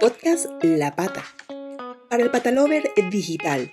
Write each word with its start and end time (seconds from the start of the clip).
Podcast 0.00 0.46
La 0.62 0.96
Pata. 0.96 1.22
Para 2.08 2.22
el 2.22 2.30
Patalover 2.30 2.90
Digital. 3.10 3.70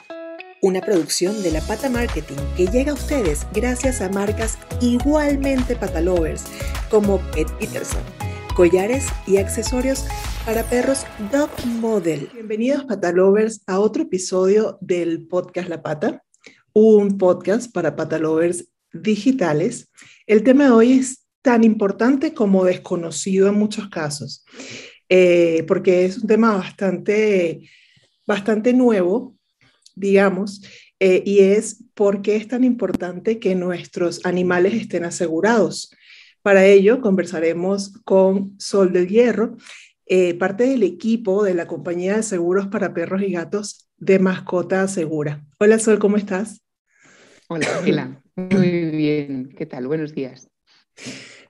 Una 0.61 0.81
producción 0.81 1.41
de 1.41 1.51
La 1.51 1.61
Pata 1.61 1.89
Marketing 1.89 2.35
que 2.57 2.67
llega 2.67 2.91
a 2.91 2.95
ustedes 2.95 3.47
gracias 3.53 4.01
a 4.01 4.09
marcas 4.09 4.57
igualmente 4.81 5.77
patalovers 5.77 6.43
como 6.89 7.19
Pet 7.31 7.49
Peterson, 7.59 8.01
collares 8.57 9.05
y 9.25 9.37
accesorios 9.37 10.05
para 10.45 10.63
perros 10.63 11.05
Dog 11.31 11.49
Model. 11.65 12.29
Bienvenidos 12.33 12.83
patalovers 12.83 13.61
a 13.65 13.79
otro 13.79 14.03
episodio 14.03 14.77
del 14.81 15.25
podcast 15.27 15.69
La 15.69 15.81
Pata, 15.81 16.25
un 16.73 17.17
podcast 17.17 17.71
para 17.71 17.95
patalovers 17.95 18.67
digitales. 18.91 19.89
El 20.25 20.43
tema 20.43 20.65
de 20.65 20.71
hoy 20.71 20.91
es 20.99 21.25
tan 21.41 21.63
importante 21.63 22.33
como 22.33 22.65
desconocido 22.65 23.47
en 23.47 23.55
muchos 23.55 23.87
casos. 23.87 24.43
Eh, 25.09 25.63
porque 25.67 26.05
es 26.05 26.17
un 26.17 26.27
tema 26.27 26.57
bastante, 26.57 27.69
bastante 28.25 28.73
nuevo, 28.73 29.35
digamos, 29.95 30.61
eh, 30.99 31.23
y 31.25 31.39
es 31.39 31.83
por 31.93 32.21
qué 32.21 32.35
es 32.35 32.47
tan 32.47 32.63
importante 32.63 33.39
que 33.39 33.55
nuestros 33.55 34.25
animales 34.25 34.73
estén 34.73 35.05
asegurados. 35.05 35.91
Para 36.41 36.65
ello, 36.65 37.01
conversaremos 37.01 37.97
con 38.03 38.59
Sol 38.59 38.91
del 38.93 39.07
Hierro, 39.07 39.57
eh, 40.05 40.33
parte 40.35 40.65
del 40.65 40.83
equipo 40.83 41.43
de 41.43 41.53
la 41.53 41.67
compañía 41.67 42.15
de 42.15 42.23
seguros 42.23 42.67
para 42.67 42.93
perros 42.93 43.21
y 43.21 43.31
gatos 43.31 43.89
de 43.97 44.19
Mascota 44.19 44.87
Segura. 44.87 45.43
Hola 45.59 45.79
Sol, 45.79 45.99
¿cómo 45.99 46.17
estás? 46.17 46.61
Hola, 47.47 47.67
Ángela. 47.77 48.21
Muy 48.35 48.91
bien. 48.91 49.49
¿Qué 49.57 49.65
tal? 49.65 49.87
Buenos 49.87 50.13
días 50.13 50.47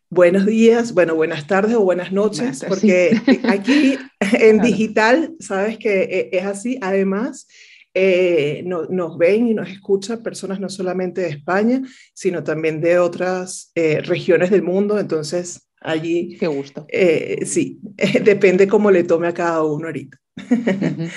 buenos 0.10 0.46
días, 0.46 0.94
bueno, 0.94 1.16
buenas 1.16 1.48
tardes 1.48 1.76
o 1.76 1.82
buenas 1.82 2.12
noches, 2.12 2.64
porque 2.68 3.20
aquí 3.44 3.98
en 4.20 4.62
digital, 4.62 5.36
sabes 5.40 5.78
que 5.78 6.04
eh, 6.04 6.30
es 6.32 6.46
así. 6.46 6.78
Además, 6.82 7.48
eh, 7.94 8.64
nos 8.66 9.18
ven 9.18 9.48
y 9.48 9.54
nos 9.54 9.70
escuchan 9.70 10.24
personas 10.24 10.60
no 10.60 10.70
solamente 10.70 11.22
de 11.22 11.30
España, 11.30 11.82
sino 12.14 12.44
también 12.44 12.80
de 12.82 13.00
otras 13.00 13.72
eh, 13.76 14.02
regiones 14.02 14.52
del 14.52 14.64
mundo. 14.64 15.00
Entonces, 15.00 15.68
allí... 15.82 16.38
Qué 16.40 16.48
gusto. 16.48 16.88
sí, 17.46 17.80
depende 18.24 18.68
cómo 18.68 18.92
le 18.92 19.04
tome 19.04 19.28
a 19.28 19.34
cada 19.34 19.64
uno 19.64 19.88
ahorita. 19.88 20.18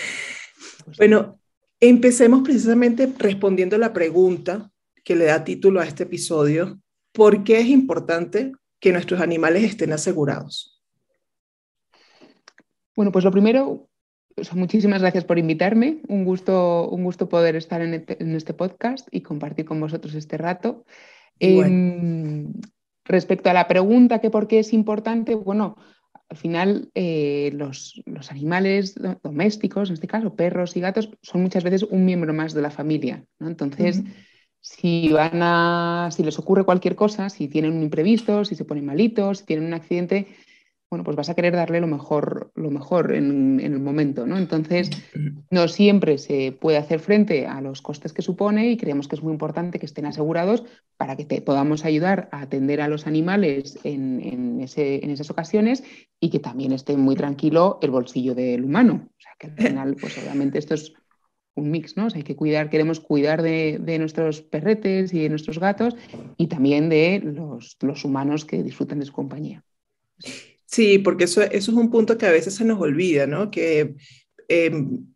bueno, 0.98 1.40
empecemos 1.78 2.42
precisamente 2.42 3.12
respondiendo 3.18 3.78
la 3.78 3.92
pregunta 3.92 4.70
que 5.04 5.16
le 5.16 5.26
da 5.26 5.44
título 5.44 5.80
a 5.80 5.86
este 5.86 6.04
episodio. 6.04 6.80
¿Por 7.12 7.42
qué 7.42 7.58
es 7.58 7.66
importante 7.66 8.52
que 8.80 8.92
nuestros 8.92 9.20
animales 9.20 9.64
estén 9.64 9.92
asegurados? 9.92 10.82
Bueno, 12.96 13.12
pues 13.12 13.24
lo 13.24 13.30
primero, 13.30 13.88
muchísimas 14.54 15.00
gracias 15.00 15.24
por 15.24 15.38
invitarme. 15.38 16.00
Un 16.08 16.24
gusto, 16.24 16.88
un 16.88 17.04
gusto 17.04 17.28
poder 17.28 17.56
estar 17.56 17.80
en 17.82 17.94
este, 17.94 18.18
este 18.36 18.54
podcast 18.54 19.08
y 19.10 19.20
compartir 19.20 19.64
con 19.64 19.80
vosotros 19.80 20.14
este 20.14 20.36
rato. 20.36 20.84
Em, 21.38 22.52
respecto 23.04 23.50
a 23.50 23.54
la 23.54 23.68
pregunta 23.68 24.20
que 24.20 24.30
por 24.30 24.46
qué 24.46 24.58
es 24.58 24.72
importante, 24.72 25.34
bueno, 25.34 25.76
al 26.28 26.36
final 26.36 26.90
eh, 26.94 27.50
los, 27.54 28.02
animales 28.30 28.94
domésticos, 29.22 29.88
en 29.88 29.94
este 29.94 30.06
caso 30.06 30.36
perros 30.36 30.76
y 30.76 30.80
gatos, 30.80 31.10
son 31.22 31.42
muchas 31.42 31.64
veces 31.64 31.82
un 31.82 32.04
miembro 32.04 32.32
más 32.32 32.54
de 32.54 32.62
la 32.62 32.70
familia. 32.70 33.24
Entonces, 33.40 34.02
si 34.60 35.08
van 35.08 35.42
a, 35.42 36.08
si 36.12 36.22
les 36.22 36.38
ocurre 36.38 36.64
cualquier 36.64 36.96
cosa, 36.96 37.28
si 37.28 37.48
tienen 37.48 37.72
un 37.72 37.82
imprevisto, 37.82 38.44
si 38.44 38.54
se 38.54 38.64
ponen 38.64 38.86
malitos, 38.86 39.38
si 39.38 39.44
tienen 39.44 39.66
un 39.66 39.74
accidente, 39.74 40.28
bueno, 40.90 41.04
pues 41.04 41.16
vas 41.16 41.30
a 41.30 41.34
querer 41.34 41.54
darle 41.54 41.80
lo 41.80 41.86
mejor, 41.86 42.50
lo 42.56 42.68
mejor 42.68 43.14
en, 43.14 43.60
el 43.60 43.78
momento, 43.78 44.26
¿no? 44.26 44.36
Entonces, 44.36 44.90
no 45.48 45.68
siempre 45.68 46.18
se 46.18 46.50
puede 46.50 46.78
hacer 46.78 46.98
frente 46.98 47.46
a 47.46 47.60
los 47.60 47.80
costes 47.80 48.12
que 48.12 48.22
supone 48.22 48.68
y 48.70 48.76
creemos 48.76 49.06
que 49.06 49.14
es 49.14 49.22
muy 49.22 49.32
importante 49.32 49.78
que 49.78 49.86
estén 49.86 50.06
asegurados 50.06 50.64
para 50.96 51.14
que 51.14 51.24
te 51.24 51.42
podamos 51.42 51.84
ayudar 51.84 52.28
a 52.32 52.40
atender 52.40 52.80
a 52.80 52.88
los 52.88 53.06
animales 53.06 53.78
en, 53.84 54.20
en, 54.20 54.60
en 54.60 55.10
esas 55.10 55.30
ocasiones 55.30 55.84
y 56.18 56.28
que 56.28 56.40
también 56.40 56.72
esté 56.72 56.96
muy 56.96 57.14
tranquilo 57.14 57.78
el 57.82 57.92
bolsillo 57.92 58.34
del 58.34 58.64
humano. 58.64 59.10
O 59.16 59.20
sea, 59.20 59.32
que 59.38 59.46
al 59.46 59.56
final, 59.68 59.96
pues 60.00 60.18
obviamente 60.18 60.58
esto 60.58 60.74
es 60.74 60.92
un 61.54 61.70
mix, 61.70 61.96
¿no? 61.96 62.08
hay 62.14 62.22
que 62.22 62.36
cuidar, 62.36 62.70
queremos 62.70 63.00
cuidar 63.00 63.42
de, 63.42 63.96
nuestros 63.98 64.40
perretes 64.40 65.12
y 65.12 65.20
de 65.20 65.28
nuestros 65.28 65.58
gatos 65.58 65.96
y 66.36 66.46
también 66.46 66.88
de 66.88 67.20
los, 67.22 68.04
humanos 68.04 68.44
que 68.44 68.62
disfrutan 68.62 69.00
de 69.00 69.06
su 69.06 69.12
compañía. 69.12 69.64
Sí, 70.64 70.98
porque 70.98 71.24
eso, 71.24 71.42
eso, 71.42 71.70
es 71.72 71.76
un 71.76 71.90
punto 71.90 72.16
que 72.16 72.26
a 72.26 72.30
veces 72.30 72.54
se 72.54 72.64
nos 72.64 72.80
olvida, 72.80 73.26
¿no? 73.26 73.50
Que 73.50 73.94
em, 74.48 75.06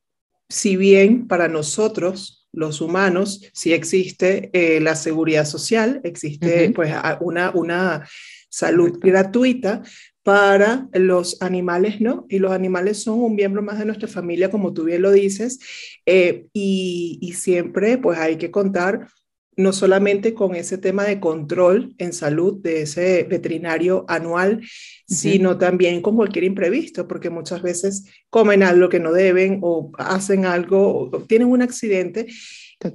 si 0.49 0.77
bien 0.77 1.29
para 1.29 1.49
nosotros, 1.49 2.49
los 2.53 2.81
humanos, 2.81 3.51
sí 3.53 3.73
existe 3.73 4.51
eh, 4.53 4.81
la 4.81 4.95
seguridad 4.95 5.45
social, 5.45 6.01
existe 6.05 6.71
pues 6.71 6.93
una, 7.21 7.51
una 7.51 8.09
salud 8.49 8.99
gratuita, 9.01 9.83
para 10.25 10.89
los 10.95 11.41
animales, 11.43 12.01
¿no? 12.01 12.27
Y 12.31 12.39
los 12.39 12.51
animales 12.51 13.03
son 13.03 13.21
un 13.21 13.37
miembro 13.37 13.63
más 13.63 13.79
de 13.79 13.85
nuestra 13.85 14.09
familia, 14.09 14.51
como 14.51 14.73
tú 14.73 14.85
bien 14.85 15.03
lo 15.03 15.13
dices, 15.13 15.61
eh, 16.07 16.47
y, 16.53 17.33
siempre 17.37 17.99
pues 17.99 18.19
hay 18.19 18.37
que 18.37 18.51
contar 18.51 19.09
no 19.57 19.73
solamente 19.73 20.35
con 20.35 20.55
ese 20.55 20.79
tema 20.79 21.05
de 21.05 21.21
control 21.21 21.95
en 21.99 22.13
salud 22.13 22.61
de 22.61 22.83
ese 22.83 23.25
veterinario 23.25 24.05
anual, 24.09 24.63
sino 25.07 25.59
también 25.59 26.01
con 26.01 26.17
cualquier 26.17 26.45
imprevisto, 26.45 27.07
porque 27.07 27.31
muchas 27.31 27.63
veces 27.63 28.05
comen 28.31 28.63
algo 28.63 28.89
que 28.89 29.01
no 29.01 29.13
deben 29.13 29.59
o 29.63 29.93
hacen 29.99 30.47
algo, 30.47 31.11
o 31.13 31.23
tienen 31.25 31.49
un 31.49 31.63
accidente 31.63 32.27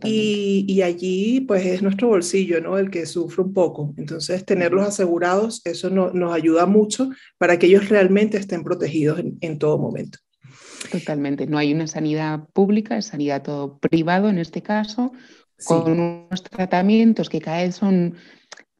y, 0.04 0.82
allí, 0.82 1.42
pues 1.42 1.66
es 1.66 1.82
nuestro 1.82 2.10
bolsillo, 2.10 2.62
¿no? 2.62 2.78
El 2.78 2.90
que 2.92 3.06
sufre 3.06 3.44
un 3.44 3.54
poco. 3.54 3.94
Entonces, 3.98 4.46
tenerlos 4.46 4.88
asegurados, 4.88 5.62
eso 5.66 5.90
nos 5.90 6.34
ayuda 6.34 6.66
mucho 6.66 7.10
para 7.38 7.58
que 7.58 7.68
ellos 7.68 7.90
realmente 7.90 8.38
estén 8.38 8.64
protegidos 8.64 9.20
en, 9.42 9.60
todo 9.60 9.78
momento. 9.78 10.20
Totalmente. 10.92 11.48
No 11.48 11.58
hay 11.58 11.74
una 11.74 11.88
sanidad 11.88 12.48
pública, 12.54 12.98
es 12.98 13.08
sanidad 13.08 13.44
todo 13.44 13.80
privado 13.80 14.30
en 14.30 14.38
este 14.38 14.62
caso, 14.62 15.12
con 15.66 15.92
unos 15.92 16.44
tratamientos 16.44 17.30
que 17.30 17.42
cada 17.42 17.64
vez 17.64 17.76
son 17.76 18.16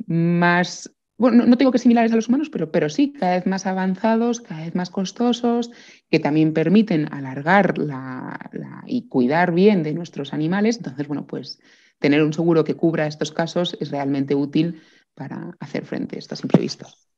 más 0.06 0.92
bueno, 1.20 1.46
no, 1.46 1.58
tengo 1.58 1.74
que 1.74 1.80
similares 1.80 2.14
a 2.14 2.16
los 2.16 2.30
humanos, 2.30 2.50
pero, 2.50 2.72
pero 2.72 2.90
sí, 2.90 3.12
cada 3.12 3.36
vez 3.36 3.46
más 3.46 3.66
avanzados, 3.66 4.40
cada 4.40 4.64
vez 4.64 4.74
más 4.74 4.90
costosos, 4.90 5.70
que 6.10 6.18
también 6.20 6.54
permiten 6.54 7.14
alargar 7.14 7.78
la, 7.78 8.50
y 8.88 9.10
cuidar 9.10 9.54
bien 9.54 9.84
de 9.84 9.94
nuestros 9.94 10.34
animales. 10.34 10.78
Entonces, 10.78 11.10
bueno, 11.10 11.28
pues 11.28 11.60
tener 12.00 12.24
un 12.24 12.32
seguro 12.32 12.64
que 12.64 12.76
cubra 12.76 13.06
estos 13.06 13.34
casos 13.34 13.76
es 13.82 13.92
realmente 13.92 14.34
útil 14.34 14.82
para 15.14 15.58
hacer 15.60 15.86
frente 15.86 16.16
a 16.16 16.20
estos 16.20 16.42
imprevistos. 16.42 17.10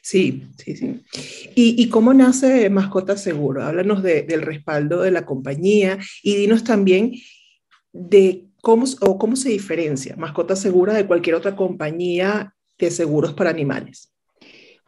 Sí, 0.00 0.46
sí, 0.56 0.76
sí. 0.76 1.02
¿Y, 1.54 1.88
cómo 1.90 2.14
nace 2.14 2.70
Mascota 2.70 3.18
Seguro? 3.18 3.62
Háblanos 3.62 4.02
del 4.02 4.40
respaldo 4.40 5.02
de 5.02 5.10
la 5.10 5.26
compañía 5.26 5.98
y 6.22 6.36
dinos 6.36 6.64
también 6.64 7.12
de 7.92 8.46
cómo, 8.62 8.86
o 9.02 9.18
cómo 9.18 9.36
se 9.36 9.50
diferencia 9.50 10.16
Mascota 10.16 10.56
Segura 10.56 10.94
de 10.94 11.06
cualquier 11.06 11.36
otra 11.36 11.56
compañía 11.56 12.54
de 12.86 12.92
seguros 12.92 13.32
para 13.32 13.50
animales. 13.50 14.12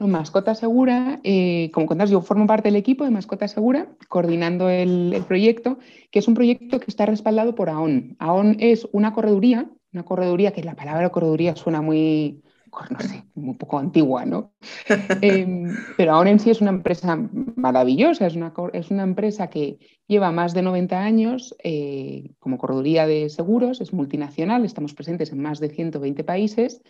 Mascota 0.07 0.55
Segura, 0.55 1.21
eh, 1.23 1.71
como 1.73 1.87
contas, 1.87 2.11
yo 2.11 2.21
formo 2.23 2.47
parte 2.47 2.69
del 2.69 2.77
equipo 2.77 3.05
de 3.05 3.11
Mascota 3.11 3.49
Segura, 3.49 3.95
coordinando 4.09 4.69
el, 4.69 5.13
el, 5.15 5.23
proyecto, 5.23 5.79
que 6.11 6.19
es 6.19 6.29
un 6.29 6.35
proyecto 6.35 6.81
que 6.81 6.87
está 6.89 7.07
respaldado 7.07 7.55
por 7.55 7.69
AON. 7.69 8.17
AON 8.19 8.57
es 8.59 8.89
una 8.93 9.13
correduría, 9.13 9.71
una 9.93 10.05
correduría 10.05 10.53
que 10.53 10.65
la 10.65 10.75
palabra 10.75 11.11
correduría 11.11 11.57
suena 11.57 11.83
muy, 11.83 12.43
no 12.91 13.01
sé, 13.01 13.25
un 13.35 13.57
poco 13.57 13.79
antigua, 13.79 14.25
¿no? 14.25 14.53
Em, 15.21 15.75
pero 15.97 16.13
ahora 16.13 16.31
en 16.31 16.39
sí 16.39 16.51
es 16.51 16.61
una 16.61 16.71
empresa 16.71 17.17
maravillosa, 17.57 18.27
es 18.27 18.35
una, 18.35 18.53
es 18.73 18.91
una 18.91 19.03
empresa 19.03 19.49
que 19.49 19.79
lleva 20.09 20.31
más 20.31 20.53
de 20.53 20.63
90 20.63 21.01
años 21.01 21.55
eh, 21.65 22.33
como 22.39 22.59
correduría 22.59 23.07
de 23.07 23.31
seguros, 23.31 23.81
es 23.81 23.93
multinacional, 23.93 24.65
estamos 24.65 24.95
presentes 24.95 25.33
en 25.33 25.41
más 25.41 25.59
de 25.59 25.71
120 25.71 26.23
países 26.25 26.83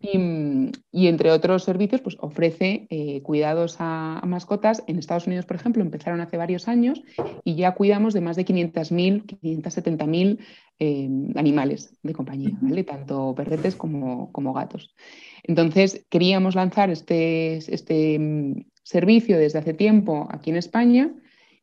y, 0.00 1.06
entre 1.06 1.30
otros 1.30 1.62
servicios 1.64 2.00
pues, 2.00 2.16
ofrece 2.20 2.86
eh, 2.90 3.22
cuidados 3.22 3.76
a, 3.78 4.20
mascotas. 4.26 4.82
En 4.86 4.98
Estados 4.98 5.26
Unidos, 5.26 5.46
por 5.46 5.56
ejemplo, 5.56 5.82
empezaron 5.82 6.20
hace 6.20 6.36
varios 6.36 6.66
años 6.66 7.02
y 7.44 7.54
ya 7.54 7.74
cuidamos 7.74 8.14
de 8.14 8.20
más 8.20 8.36
de 8.36 8.44
500.000, 8.44 9.38
570.000 9.40 10.38
Em, 10.78 11.32
animales 11.36 11.96
de 12.02 12.12
compañía, 12.12 12.50
¿vale? 12.60 12.84
tanto 12.84 13.34
perretes 13.34 13.74
como, 13.76 14.30
como, 14.30 14.52
gatos. 14.52 14.94
Entonces, 15.42 16.04
queríamos 16.10 16.54
lanzar 16.54 16.90
este, 16.90 17.56
este 17.56 18.18
mm, 18.18 18.66
servicio 18.82 19.38
desde 19.38 19.58
hace 19.58 19.72
tiempo 19.72 20.28
aquí 20.30 20.50
en 20.50 20.56
España 20.56 21.14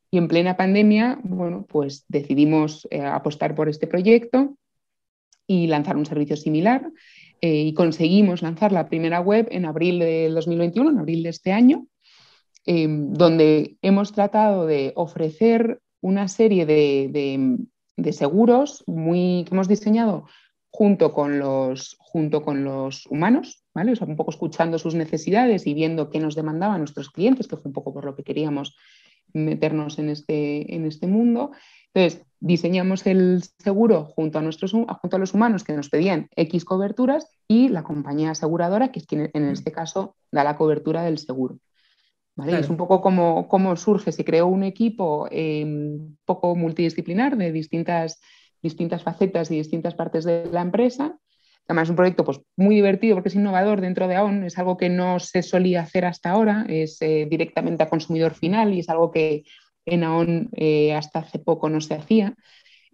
y 0.10 0.18
en 0.18 0.27
plena 0.27 0.57
pandemia, 0.57 1.19
bueno, 1.24 1.63
pues 1.69 2.06
decidimos 2.07 2.88
eh, 2.89 3.01
apostar 3.01 3.54
por 3.54 3.69
este 3.69 3.86
proyecto 3.86 4.57
y 5.45 5.68
lanzar 5.68 5.95
un 5.95 6.07
servicio 6.07 6.36
similar. 6.36 6.92
Eh, 7.39 7.66
y 7.66 7.74
conseguimos 7.75 8.42
lanzar 8.42 8.71
la 8.71 8.89
primera 8.89 9.19
web 9.19 9.48
en 9.51 9.66
abril 9.66 10.00
del 10.00 10.33
2021, 10.33 10.89
en 10.89 10.98
abril 10.98 11.21
de 11.21 11.30
este 11.30 11.51
año. 11.51 11.86
em, 12.66 13.13
donde 13.13 13.75
hemos 13.81 14.13
tratado 14.13 14.66
de 14.66 14.94
ofrecer 14.95 15.81
una 16.01 16.27
serie 16.27 16.66
de, 16.66 17.09
seguros 18.12 18.84
muy, 18.88 19.45
que 19.48 19.54
hemos 19.54 19.68
diseñado 19.68 20.25
junto 20.69 21.13
con 21.13 21.38
los, 21.38 21.95
junto 22.00 22.42
con 22.42 22.63
los 22.63 23.06
humanos, 23.06 23.63
¿vale? 23.75 23.94
un 24.01 24.16
poco 24.16 24.31
escuchando 24.31 24.80
sus 24.80 24.95
necesidades 24.95 25.68
y 25.68 25.75
viendo 25.75 26.10
qué 26.10 26.19
nos 26.19 26.36
demandaban 26.36 26.80
nuestros 26.80 27.12
clientes, 27.12 27.48
que 27.48 27.57
fue 27.57 27.69
un 27.69 27.74
poco 27.74 27.94
por 27.94 28.06
lo 28.06 28.16
que 28.16 28.24
queríamos 28.24 28.75
meternos 29.34 30.00
en 30.00 30.10
este, 30.10 30.75
en 30.75 30.86
este 30.86 31.06
mundo. 31.06 31.51
Entonces, 31.94 32.25
diseñamos 32.40 33.06
el 33.06 33.44
seguro 33.60 34.06
junto 34.06 34.40
a, 34.40 34.42
nuestros, 34.42 34.72
junto 34.72 35.16
a 35.16 35.19
los 35.19 35.34
humanos 35.34 35.63
que 35.63 35.74
nos 35.74 35.90
pedían 35.90 36.28
X 36.36 36.66
coberturas 36.66 37.30
y 37.48 37.69
la 37.69 37.84
compañía 37.84 38.31
aseguradora, 38.31 38.92
que 38.92 39.00
es 39.00 39.06
quien 39.06 39.30
en 39.34 39.45
este 39.45 39.72
caso 39.72 40.16
da 40.31 40.44
la 40.44 40.57
cobertura 40.57 41.04
del 41.04 41.19
seguro. 41.19 41.60
Es 42.35 42.69
un 42.69 42.77
poco 42.77 43.00
como, 43.00 43.47
como, 43.47 43.75
surge, 43.75 44.12
se 44.12 44.25
creó 44.25 44.47
un 44.47 44.63
equipo 44.63 45.30
un 45.31 46.18
poco 46.25 46.56
multidisciplinar 46.56 47.38
de 47.38 47.51
distintas, 47.51 48.19
distintas 48.62 49.03
facetas 49.03 49.51
y 49.51 49.57
distintas 49.57 49.94
partes 49.94 50.24
de 50.24 50.50
la 50.51 50.62
empresa. 50.62 51.15
Además 51.68 51.83
es 51.83 51.89
un 51.91 51.95
proyecto 51.95 52.25
pues, 52.25 52.41
muy 52.57 52.75
divertido 52.75 53.15
porque 53.15 53.30
es 53.30 53.35
innovador 53.35 53.81
dentro 53.81 54.07
de 54.07 54.15
AON, 54.15 54.44
es 54.44 54.57
algo 54.57 54.77
que 54.77 54.89
no 54.89 55.19
se 55.19 55.44
solía 55.44 55.81
hacer 55.81 56.06
hasta 56.06 56.31
ahora, 56.31 56.65
es 56.68 57.01
eh, 57.01 57.27
directamente 57.30 57.83
a 57.83 57.89
consumidor 57.89 58.33
final 58.33 58.74
y 58.74 58.80
es 58.80 58.89
algo 58.89 59.12
que 59.12 59.44
en 59.85 60.03
AON 60.03 60.50
eh, 60.53 60.94
hasta 60.94 61.19
hace 61.19 61.39
poco 61.39 61.69
no 61.69 61.81
se 61.81 61.94
hacía. 61.94 62.33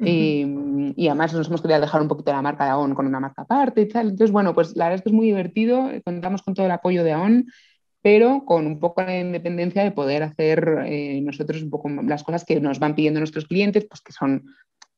Em, 0.01 0.93
y 0.95 1.07
además 1.07 1.33
nos 1.33 1.47
hemos 1.47 1.61
querido 1.61 1.81
dejar 1.81 2.01
un 2.01 2.07
poquito 2.07 2.31
la 2.31 2.41
marca 2.41 2.63
de 2.63 2.69
AON 2.69 2.95
con 2.95 3.05
una 3.05 3.19
marca 3.19 3.41
aparte 3.41 3.81
y 3.81 3.87
tal. 3.87 4.09
Entonces, 4.09 4.31
bueno, 4.31 4.53
pues 4.53 4.75
la 4.77 4.85
verdad 4.85 4.95
es 4.97 5.01
que 5.01 5.09
es 5.09 5.15
muy 5.15 5.25
divertido, 5.25 5.89
contamos 6.05 6.41
con 6.41 6.53
todo 6.53 6.65
el 6.65 6.71
apoyo 6.71 7.03
de 7.03 7.11
AON 7.11 7.47
pero 8.01 8.45
con 8.45 8.65
un 8.65 8.79
poco 8.79 9.03
de 9.03 9.19
independencia 9.19 9.83
de 9.83 9.91
poder 9.91 10.23
hacer 10.23 10.83
eh, 10.85 11.19
nosotros 11.21 11.61
un 11.61 11.69
poco 11.69 11.89
las 11.89 12.23
cosas 12.23 12.45
que 12.45 12.59
nos 12.59 12.79
van 12.79 12.95
pidiendo 12.95 13.19
nuestros 13.19 13.45
clientes, 13.45 13.85
pues 13.89 14.01
que 14.01 14.13
son, 14.13 14.45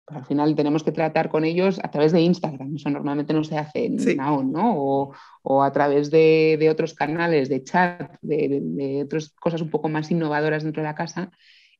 pues 0.05 0.17
al 0.17 0.25
final 0.25 0.55
tenemos 0.55 0.83
que 0.83 0.91
tratar 0.91 1.29
con 1.29 1.43
ellos 1.43 1.79
a 1.83 1.89
través 1.89 2.11
de 2.11 2.21
Instagram, 2.21 2.75
eso 2.75 2.89
normalmente 2.89 3.33
no 3.33 3.43
se 3.43 3.57
hace 3.57 3.85
en 3.85 4.19
AON, 4.19 4.51
¿no? 4.51 4.75
O, 4.77 5.13
o, 5.41 5.63
a 5.63 5.71
través 5.71 6.11
de, 6.11 6.57
de, 6.59 6.69
otros 6.69 6.93
canales 6.93 7.49
de 7.49 7.63
chat, 7.63 8.15
de, 8.21 8.59
de, 8.61 9.03
otras 9.03 9.29
cosas 9.31 9.61
un 9.61 9.69
poco 9.69 9.89
más 9.89 10.11
innovadoras 10.11 10.63
dentro 10.63 10.83
de 10.83 10.89
la 10.89 10.95
casa. 10.95 11.31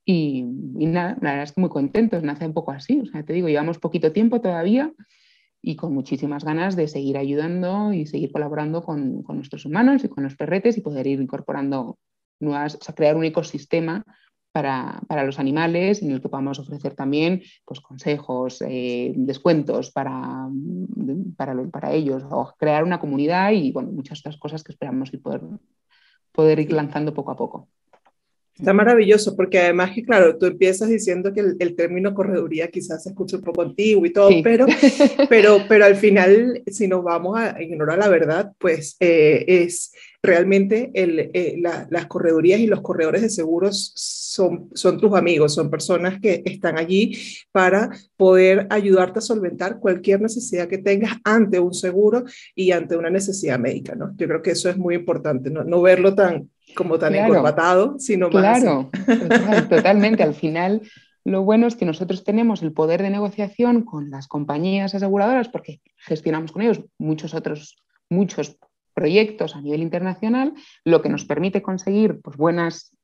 Y, 0.04 0.46
y 0.80 0.88
nada, 0.88 1.18
la 1.22 1.32
verdad 1.32 1.44
es 1.44 1.52
que 1.52 1.62
muy 1.62 1.70
contentos, 1.70 2.24
nace 2.24 2.48
un 2.48 2.54
poco 2.54 2.72
así, 2.72 3.00
o 3.02 3.06
sea, 3.06 3.24
te 3.24 3.34
digo, 3.34 3.48
llevamos 3.48 3.78
poquito 3.78 4.12
tiempo 4.12 4.42
todavía, 4.42 4.92
y 5.62 5.75
con 5.75 5.94
muchísimas 5.94 6.44
ganas 6.44 6.75
de 6.75 6.88
seguir 6.88 7.18
ayudando 7.18 7.94
y 7.94 8.06
seguir 8.06 8.31
colaborando 8.31 8.84
con, 8.84 9.24
con, 9.24 9.36
nuestros 9.36 9.66
humanos 9.66 10.04
y 10.04 10.10
con 10.10 10.24
los 10.24 10.36
perretes 10.36 10.78
y 10.78 10.81
poder 10.81 11.08
ir 11.08 11.22
incorporando 11.22 11.98
nuevas, 12.40 12.75
o 12.75 12.84
sea, 12.84 12.96
crear 12.96 13.16
un 13.16 13.25
ecosistema 13.25 14.04
para, 14.52 15.02
para, 15.08 15.24
los 15.24 15.40
animales 15.40 16.02
en 16.02 16.12
el 16.12 16.22
que 16.22 16.30
podamos 16.30 16.60
ofrecer 16.60 16.96
también 16.96 17.42
pues, 17.66 17.80
consejos, 17.80 18.62
eh, 18.68 19.13
descuentos 19.16 19.92
para, 19.92 20.50
para, 21.38 21.56
para, 21.69 21.94
ellos 21.94 22.24
o 22.30 22.54
crear 22.58 22.84
una 22.84 23.00
comunidad 23.00 23.52
y 23.52 23.72
bueno, 23.72 23.92
muchas 23.92 24.19
otras 24.19 24.38
cosas 24.38 24.63
que 24.63 24.74
esperamos 24.74 25.12
poder, 25.12 25.42
poder 26.31 26.60
ir 26.60 26.74
lanzando 26.74 27.13
poco 27.13 27.31
a 27.31 27.38
poco. 27.38 27.69
Está 28.62 28.74
maravilloso 28.74 29.36
porque 29.36 29.58
además 29.58 29.90
que, 29.96 30.04
claro, 30.04 30.38
tú 30.38 30.46
empiezas 30.46 30.88
diciendo 30.88 31.34
que 31.34 31.40
el, 31.40 31.75
término 31.75 32.13
correduría 32.13 32.68
quizás 32.68 33.02
se 33.02 33.10
escucha 33.10 33.38
un 33.38 33.42
poco 33.42 33.63
antiguo 33.63 34.06
y 34.06 34.13
todo, 34.13 34.30
pero, 34.44 34.68
pero, 35.30 35.58
pero 35.68 35.86
al 35.86 35.96
final, 35.96 36.62
si 36.68 36.88
nos 36.88 37.04
vamos 37.04 37.40
a 37.40 37.60
ignorar 37.60 37.98
la 37.98 38.08
verdad, 38.08 38.54
pues 38.60 38.98
eh, 39.00 39.46
es 39.48 39.94
realmente 40.22 40.92
el, 40.94 41.31
eh, 41.34 41.60
las 41.60 42.06
corredurías 42.06 42.60
y 42.60 42.68
los 42.68 42.81
corredores 42.81 43.24
de 43.24 43.31
seguros 43.31 43.94
son, 43.96 44.69
son 44.75 45.02
tus 45.02 45.16
amigos, 45.16 45.56
son 45.56 45.72
personas 45.72 46.19
que 46.22 46.44
están 46.46 46.78
allí 46.78 47.18
para 47.52 47.90
poder 48.16 48.68
ayudarte 48.69 49.18
a 49.18 49.24
solventar 49.24 49.80
cualquier 49.80 50.22
necesidad 50.22 50.68
que 50.68 50.78
tengas 50.78 51.13
ante 51.24 51.60
un 51.60 51.74
seguro 51.74 52.25
y 52.54 52.74
ante 52.74 52.96
una 52.96 53.10
necesidad 53.10 53.58
médica, 53.58 53.96
¿no? 53.96 54.16
Yo 54.18 54.28
creo 54.28 54.44
que 54.44 54.52
eso 54.52 54.69
es 54.69 54.78
muy 54.78 54.94
importante, 54.94 55.50
no, 55.50 55.63
no 55.63 55.81
verlo 55.81 56.13
tan 56.13 56.48
como 56.76 56.98
tan 56.98 57.14
claro, 57.14 57.96
sino 57.98 58.30
más. 58.30 58.60
Claro, 58.60 58.90
totalmente. 59.70 60.24
Al 60.24 60.34
final, 60.34 60.82
lo 61.24 61.44
bueno 61.44 61.68
es 61.68 61.76
que 61.76 61.86
nosotros 61.86 62.24
tenemos 62.24 62.64
el 62.64 62.74
poder 62.74 63.02
de 63.02 63.10
negociación 63.10 63.84
con 63.84 64.10
las 64.10 64.28
compañías 64.28 64.96
aseguradoras 64.96 65.50
porque 65.50 65.82
gestionamos 65.98 66.52
con 66.52 66.64
ellos 66.64 66.82
muchos 66.98 67.34
otros, 67.34 67.78
muchos 68.10 68.58
proyectos 68.94 69.56
a 69.56 69.62
nivel 69.62 69.82
internacional, 69.82 70.54
lo 70.84 71.02
que 71.02 71.10
nos 71.10 71.26
permite 71.26 71.62
conseguir 71.62 72.20
pues, 72.22 72.38
buenas, 72.38 72.96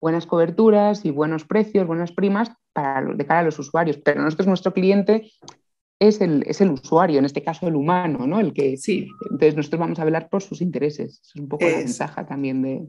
buenas 0.00 0.26
coberturas 0.26 1.04
y 1.04 1.10
buenos 1.10 1.44
precios, 1.44 1.86
buenas 1.86 2.12
primas 2.12 2.52
para, 2.72 3.02
de 3.02 3.26
cara 3.26 3.40
a 3.40 3.44
los 3.44 3.58
usuarios. 3.58 3.98
Pero 3.98 4.22
nosotros, 4.22 4.46
nuestro 4.46 4.72
cliente, 4.72 5.30
es 5.98 6.20
el, 6.20 6.42
es 6.46 6.60
el, 6.60 6.70
usuario, 6.70 7.18
en 7.18 7.24
este 7.24 7.42
caso 7.42 7.68
el 7.68 7.76
humano, 7.76 8.26
¿no? 8.26 8.40
El 8.40 8.52
que, 8.52 8.76
sí. 8.76 9.08
Entonces 9.30 9.56
nosotros 9.56 9.80
vamos 9.80 9.98
a 10.00 10.04
velar 10.04 10.28
por 10.28 10.42
sus 10.42 10.60
intereses. 10.60 11.20
es 11.24 11.36
un 11.36 11.48
poco 11.48 11.64
la 11.64 11.78
ventaja 11.78 12.26
también 12.26 12.60
de, 12.60 12.88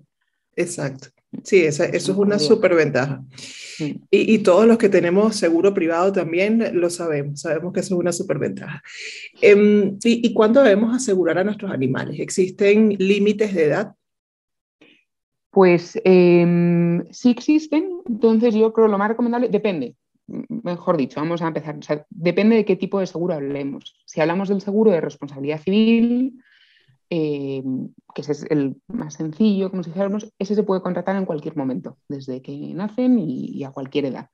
Exacto. 0.56 1.10
Sí, 1.42 1.64
eso 1.64 1.84
es 1.84 2.10
una 2.10 2.38
súper 2.38 2.76
ventaja. 2.76 3.24
Y, 4.12 4.38
todos 4.40 4.68
los 4.68 4.78
que 4.78 4.90
tenemos 4.90 5.36
seguro 5.36 5.74
privado 5.74 6.12
también 6.12 6.80
lo 6.80 6.90
sabemos, 6.92 7.42
sabemos 7.42 7.74
que 7.74 7.80
eso 7.80 7.96
es 7.96 8.00
una 8.00 8.12
súper 8.12 8.38
ventaja. 8.38 8.84
Em, 9.42 9.98
y, 10.04 10.32
cuándo 10.34 10.62
debemos 10.62 10.96
asegurar 10.96 11.40
a 11.40 11.44
nuestros 11.44 11.72
animales? 11.72 12.20
¿Existen 12.20 12.96
límites 13.00 13.54
de 13.56 13.64
edad? 13.66 13.96
Pues 15.50 16.00
em, 16.04 17.04
sí 17.12 17.32
existen, 17.32 18.02
entonces 18.08 18.54
yo 18.54 18.72
creo 18.74 18.88
lo 18.88 18.98
más 18.98 19.10
recomendable, 19.10 19.50
depende, 19.50 19.96
mejor 20.28 20.98
dicho, 20.98 21.20
vamos 21.20 21.42
a 21.42 21.48
empezar, 21.48 21.78
depende 22.10 22.56
de 22.56 22.66
qué 22.66 22.76
tipo 22.76 23.00
de 23.00 23.08
seguro 23.08 23.36
hablemos. 23.36 23.96
Si 24.06 24.22
hablamos 24.22 24.50
del 24.50 24.62
seguro 24.62 24.92
de 24.92 25.02
responsabilidad 25.02 25.62
civil, 25.62 26.42
eh, 27.16 27.62
que 28.16 28.22
ese 28.22 28.32
es 28.32 28.46
el 28.50 28.82
más 28.88 29.14
sencillo, 29.14 29.70
como 29.70 29.84
si 29.84 29.92
dijéramos, 29.92 30.34
ese 30.40 30.56
se 30.56 30.64
puede 30.64 30.82
contratar 30.82 31.16
en 31.16 31.26
cualquier 31.26 31.56
momento, 31.56 32.00
desde 32.10 32.42
que 32.42 32.74
nacen 32.74 33.20
y, 33.20 33.64
a 33.64 33.70
cualquier 33.70 34.06
edad. 34.06 34.30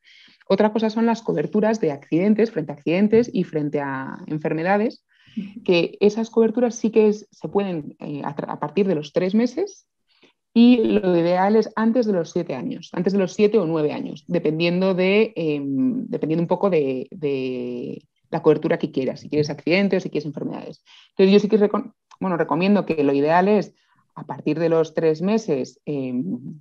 Otra 0.47 0.71
cosa 0.71 0.89
son 0.89 1.05
las 1.05 1.21
coberturas 1.21 1.81
de 1.81 1.91
accidentes, 1.91 2.51
frente 2.51 2.71
a 2.71 2.75
accidentes 2.75 3.29
y 3.33 3.43
frente 3.43 3.81
a 3.81 4.23
enfermedades, 4.27 5.03
que 5.65 5.97
esas 5.99 6.29
coberturas 6.29 6.75
sí 6.75 6.89
que 6.89 7.11
se 7.11 7.49
pueden 7.49 7.97
eh, 7.99 8.21
a, 8.23 8.59
partir 8.61 8.87
de 8.87 8.95
los 8.95 9.11
tres 9.11 9.35
meses 9.35 9.85
y 10.53 10.77
lo 10.77 11.17
ideal 11.17 11.57
es 11.57 11.69
antes 11.75 12.05
de 12.05 12.13
los 12.13 12.31
siete 12.31 12.55
años, 12.55 12.91
antes 12.93 13.11
de 13.11 13.19
los 13.19 13.33
siete 13.33 13.59
o 13.59 13.65
nueve 13.65 13.91
años, 13.91 14.23
dependiendo, 14.27 14.93
de, 14.93 15.33
em, 15.35 16.05
dependiendo 16.07 16.43
un 16.43 16.47
poco 16.47 16.69
de, 16.69 17.09
de, 17.11 18.01
la 18.31 18.41
cobertura 18.41 18.77
que 18.77 18.91
quieras, 18.91 19.21
si 19.21 19.29
quieres 19.29 19.49
accidentes 19.49 19.97
o 19.97 20.03
si 20.03 20.09
quieres 20.09 20.27
enfermedades. 20.27 20.83
Entonces 21.09 21.33
yo 21.33 21.39
sí 21.39 21.49
que 21.49 21.57
bueno, 22.19 22.37
recomiendo 22.37 22.85
que 22.85 23.03
lo 23.03 23.13
ideal 23.13 23.47
es 23.47 23.73
a 24.15 24.25
partir 24.25 24.59
de 24.59 24.69
los 24.69 24.93
tres 24.93 25.21
meses, 25.21 25.79
em, 25.85 26.59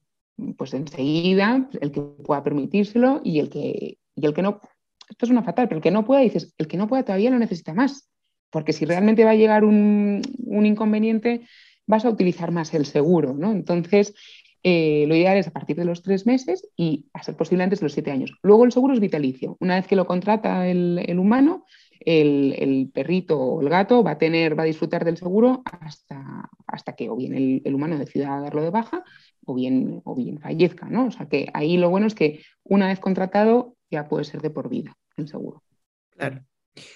pues 0.57 0.73
enseguida, 0.75 1.69
el 1.81 1.91
que 1.91 2.01
pueda 2.01 2.45
permitírselo 2.45 3.21
y 3.25 3.41
el 3.41 3.51
que, 3.51 3.99
y 4.15 4.27
el 4.27 4.35
que 4.35 4.43
no, 4.43 4.61
esto 5.09 5.27
es 5.27 5.31
una 5.31 5.43
fatal, 5.43 5.69
pero 5.69 5.79
el 5.79 5.83
que 5.83 5.91
no 5.91 6.05
pueda, 6.05 6.21
dices, 6.21 6.55
el 6.59 6.69
que 6.69 6.77
no 6.77 6.87
pueda 6.87 7.05
todavía 7.05 7.31
lo 7.31 7.39
necesita 7.39 7.75
más, 7.75 8.09
porque 8.51 8.73
si 8.73 8.85
realmente 8.85 9.25
va 9.25 9.31
a 9.31 9.37
llegar 9.37 9.65
un, 9.65 10.23
inconveniente, 10.65 11.43
vas 11.87 12.05
a 12.05 12.11
utilizar 12.11 12.53
más 12.53 12.73
el 12.75 12.87
seguro, 12.87 13.35
¿no? 13.35 13.51
Entonces, 13.51 14.15
eh, 14.63 15.05
lo 15.09 15.15
ideal 15.15 15.39
es 15.39 15.49
a 15.49 15.53
partir 15.53 15.77
de 15.77 15.85
los 15.85 16.03
tres 16.03 16.27
meses 16.27 16.69
y 16.77 17.07
a 17.13 17.23
ser 17.23 17.37
posible 17.37 17.65
antes 17.65 17.81
de 17.81 17.87
los 17.87 17.93
siete 17.93 18.11
años. 18.11 18.33
Luego 18.43 18.65
el 18.65 18.73
seguro 18.73 18.95
es 18.95 19.01
vitalicio. 19.01 19.57
Una 19.61 19.77
vez 19.77 19.87
que 19.87 19.97
lo 19.97 20.07
contrata 20.07 20.69
el, 20.69 21.05
el 21.07 21.19
humano, 21.19 21.65
el, 22.01 22.91
perrito 22.93 23.39
o 23.39 23.61
el 23.61 23.69
gato 23.69 24.03
va 24.03 24.13
a 24.13 24.19
tener, 24.19 24.59
va 24.59 24.63
a 24.63 24.67
disfrutar 24.67 25.05
del 25.05 25.17
seguro 25.17 25.63
hasta, 25.65 26.49
hasta 26.67 26.95
que 26.95 27.09
o 27.11 27.17
bien 27.17 27.63
el, 27.65 27.75
humano 27.75 27.99
decida 27.99 28.41
darlo 28.41 28.63
de 28.63 28.71
baja 28.71 29.05
o 29.45 29.55
bien, 29.55 30.01
o 30.05 30.15
bien 30.15 30.39
fallezca, 30.39 30.89
¿no? 30.89 31.07
O 31.07 31.11
sea 31.11 31.29
que 31.29 31.49
ahí 31.55 31.77
lo 31.77 31.91
bueno 31.91 32.07
es 32.07 32.15
que 32.15 32.41
una 32.65 32.89
vez 32.89 33.01
contratado 33.01 33.77
ya 33.91 34.09
puede 34.09 34.25
ser 34.25 34.43
de 34.43 34.51
por 34.51 34.69
vida 34.69 34.97
el 35.17 35.29
seguro. 35.29 35.63
Claro. 36.11 36.45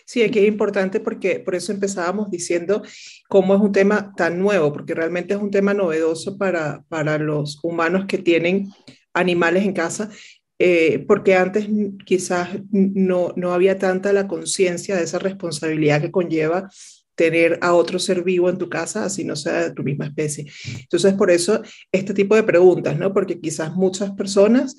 Sí, 0.05 0.23
aquí 0.23 0.39
es 0.39 0.47
importante 0.47 1.01
porque 1.01 1.41
por 1.41 1.55
eso 1.55 1.73
empezábamos 1.73 2.31
diciendo 2.31 2.83
cómo 3.29 3.55
es 3.55 3.61
un 3.61 3.73
tema 3.73 4.13
tan 4.17 4.39
nuevo, 4.39 4.73
porque 4.73 4.95
realmente 4.95 5.35
es 5.35 5.41
un 5.41 5.51
tema 5.51 5.75
novedoso 5.75 6.39
para, 6.39 6.85
para 6.89 7.19
los 7.19 7.59
humanos 7.65 8.05
que 8.07 8.19
tienen 8.19 8.71
animales 9.13 9.65
en 9.65 9.73
casa 9.73 10.11
eh, 10.65 11.05
porque 11.09 11.35
antes 11.35 11.67
quizás 12.07 12.51
no, 12.71 13.33
no 13.35 13.53
había 13.53 13.79
tanta 13.79 14.13
la 14.13 14.29
conciencia 14.29 14.95
de 14.95 15.03
esa 15.03 15.19
responsabilidad 15.19 16.01
que 16.01 16.13
conlleva 16.13 16.71
tener 17.17 17.59
a 17.63 17.75
otro 17.75 17.99
ser 17.99 18.23
vivo 18.23 18.49
en 18.49 18.59
tu 18.59 18.69
casa, 18.69 19.05
así 19.05 19.25
no 19.25 19.35
sea 19.35 19.65
de 19.65 19.73
tu 19.73 19.83
misma 19.83 20.07
especie. 20.07 20.47
Entonces, 20.79 21.15
por 21.15 21.33
eso 21.33 21.63
este 21.91 22.15
tipo 22.15 22.37
de 22.37 22.45
preguntas, 22.45 22.97
¿no? 22.97 23.13
Porque 23.13 23.41
quizás 23.41 23.75
muchas 23.75 24.13
personas 24.13 24.77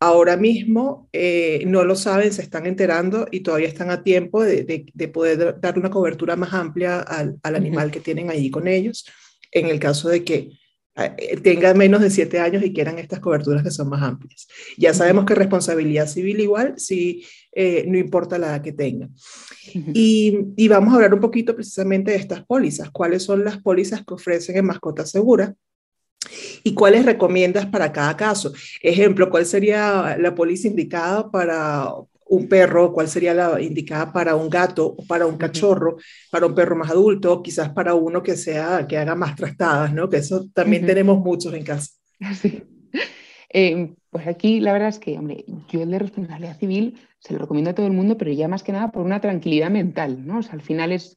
ahora 0.00 0.38
mismo 0.38 1.10
eh, 1.12 1.64
no 1.66 1.84
lo 1.84 1.96
saben, 1.96 2.32
se 2.32 2.40
están 2.40 2.64
enterando 2.64 3.28
y 3.30 3.40
todavía 3.40 3.68
están 3.68 3.90
a 3.90 4.02
tiempo 4.02 4.42
de, 4.42 4.86
de, 4.90 5.08
poder 5.08 5.60
dar 5.60 5.78
una 5.78 5.90
cobertura 5.90 6.34
más 6.36 6.54
amplia 6.54 7.00
al, 7.00 7.38
al 7.42 7.56
animal 7.56 7.90
que 7.90 8.00
tienen 8.00 8.30
allí 8.30 8.50
con 8.50 8.68
ellos, 8.68 9.04
en 9.52 9.66
el 9.66 9.78
caso 9.78 10.08
de 10.08 10.24
que 10.24 10.48
eh, 10.96 11.36
tenga 11.42 11.74
menos 11.74 12.00
de 12.00 12.10
siete 12.10 12.40
años 12.40 12.62
y 12.62 12.72
quieran 12.72 12.98
estas 12.98 13.20
coberturas 13.20 13.62
que 13.62 13.70
son 13.70 13.88
más 13.88 14.02
amplias. 14.02 14.48
Ya 14.78 14.94
sabemos 14.94 15.26
que 15.26 15.34
responsabilidad 15.34 16.06
civil 16.06 16.40
igual, 16.40 16.74
si 16.78 17.24
eh, 17.52 17.84
no 17.86 17.98
importa 17.98 18.38
la 18.38 18.48
edad 18.48 18.62
que 18.62 18.72
tenga. 18.72 19.08
Y, 19.92 20.38
y, 20.56 20.68
vamos 20.68 20.92
a 20.92 20.96
hablar 20.96 21.12
un 21.12 21.20
poquito 21.20 21.54
precisamente 21.54 22.12
de 22.12 22.16
estas 22.16 22.44
pólizas, 22.44 22.90
cuáles 22.90 23.24
son 23.24 23.44
las 23.44 23.58
pólizas 23.58 24.04
que 24.06 24.14
ofrecen 24.14 24.56
en 24.56 24.66
Mascota 24.66 25.04
Segura 25.04 25.54
y 26.62 26.74
cuáles 26.74 27.04
recomiendas 27.04 27.66
para 27.66 27.92
cada 27.92 28.16
caso. 28.16 28.52
Ejemplo, 28.80 29.28
¿cuál 29.30 29.46
sería 29.46 30.16
la 30.18 30.34
póliza 30.34 30.68
indicada 30.68 31.30
para 31.30 31.90
un 32.28 32.48
perro, 32.48 32.92
cuál 32.92 33.08
sería 33.08 33.34
la 33.34 33.60
indicada 33.60 34.12
para 34.12 34.34
un 34.34 34.50
gato 34.50 34.86
o 34.86 35.04
para 35.06 35.26
un 35.26 35.36
cachorro, 35.36 35.96
para 36.30 36.46
un 36.46 36.54
perro 36.54 36.76
más 36.76 36.90
adulto, 36.90 37.42
quizás 37.42 37.70
para 37.70 37.94
uno 37.94 38.22
que 38.22 38.36
sea 38.36 38.86
que 38.86 38.98
haga 38.98 39.14
más 39.14 39.36
trastadas, 39.36 39.92
¿no? 39.92 40.08
Que 40.08 40.18
eso 40.18 40.48
también 40.52 40.86
tenemos 40.86 41.18
muchos 41.18 41.52
en 41.54 41.64
casa. 41.64 41.90
Sí. 42.40 42.62
Eh, 43.50 43.94
pues 44.10 44.26
aquí 44.26 44.60
la 44.60 44.72
verdad 44.72 44.88
es 44.88 44.98
que, 44.98 45.18
hombre, 45.18 45.44
yo 45.68 45.82
el 45.82 45.90
de 45.90 45.98
responsabilidad 45.98 46.58
civil 46.58 46.98
se 47.18 47.34
lo 47.34 47.38
recomiendo 47.38 47.70
a 47.70 47.74
todo 47.74 47.86
el 47.86 47.92
mundo, 47.92 48.16
pero 48.16 48.32
ya 48.32 48.48
más 48.48 48.62
que 48.62 48.72
nada 48.72 48.90
por 48.90 49.02
una 49.02 49.20
tranquilidad 49.20 49.70
mental, 49.70 50.26
¿no? 50.26 50.38
O 50.38 50.42
sea, 50.42 50.54
al 50.54 50.62
final 50.62 50.92
es, 50.92 51.16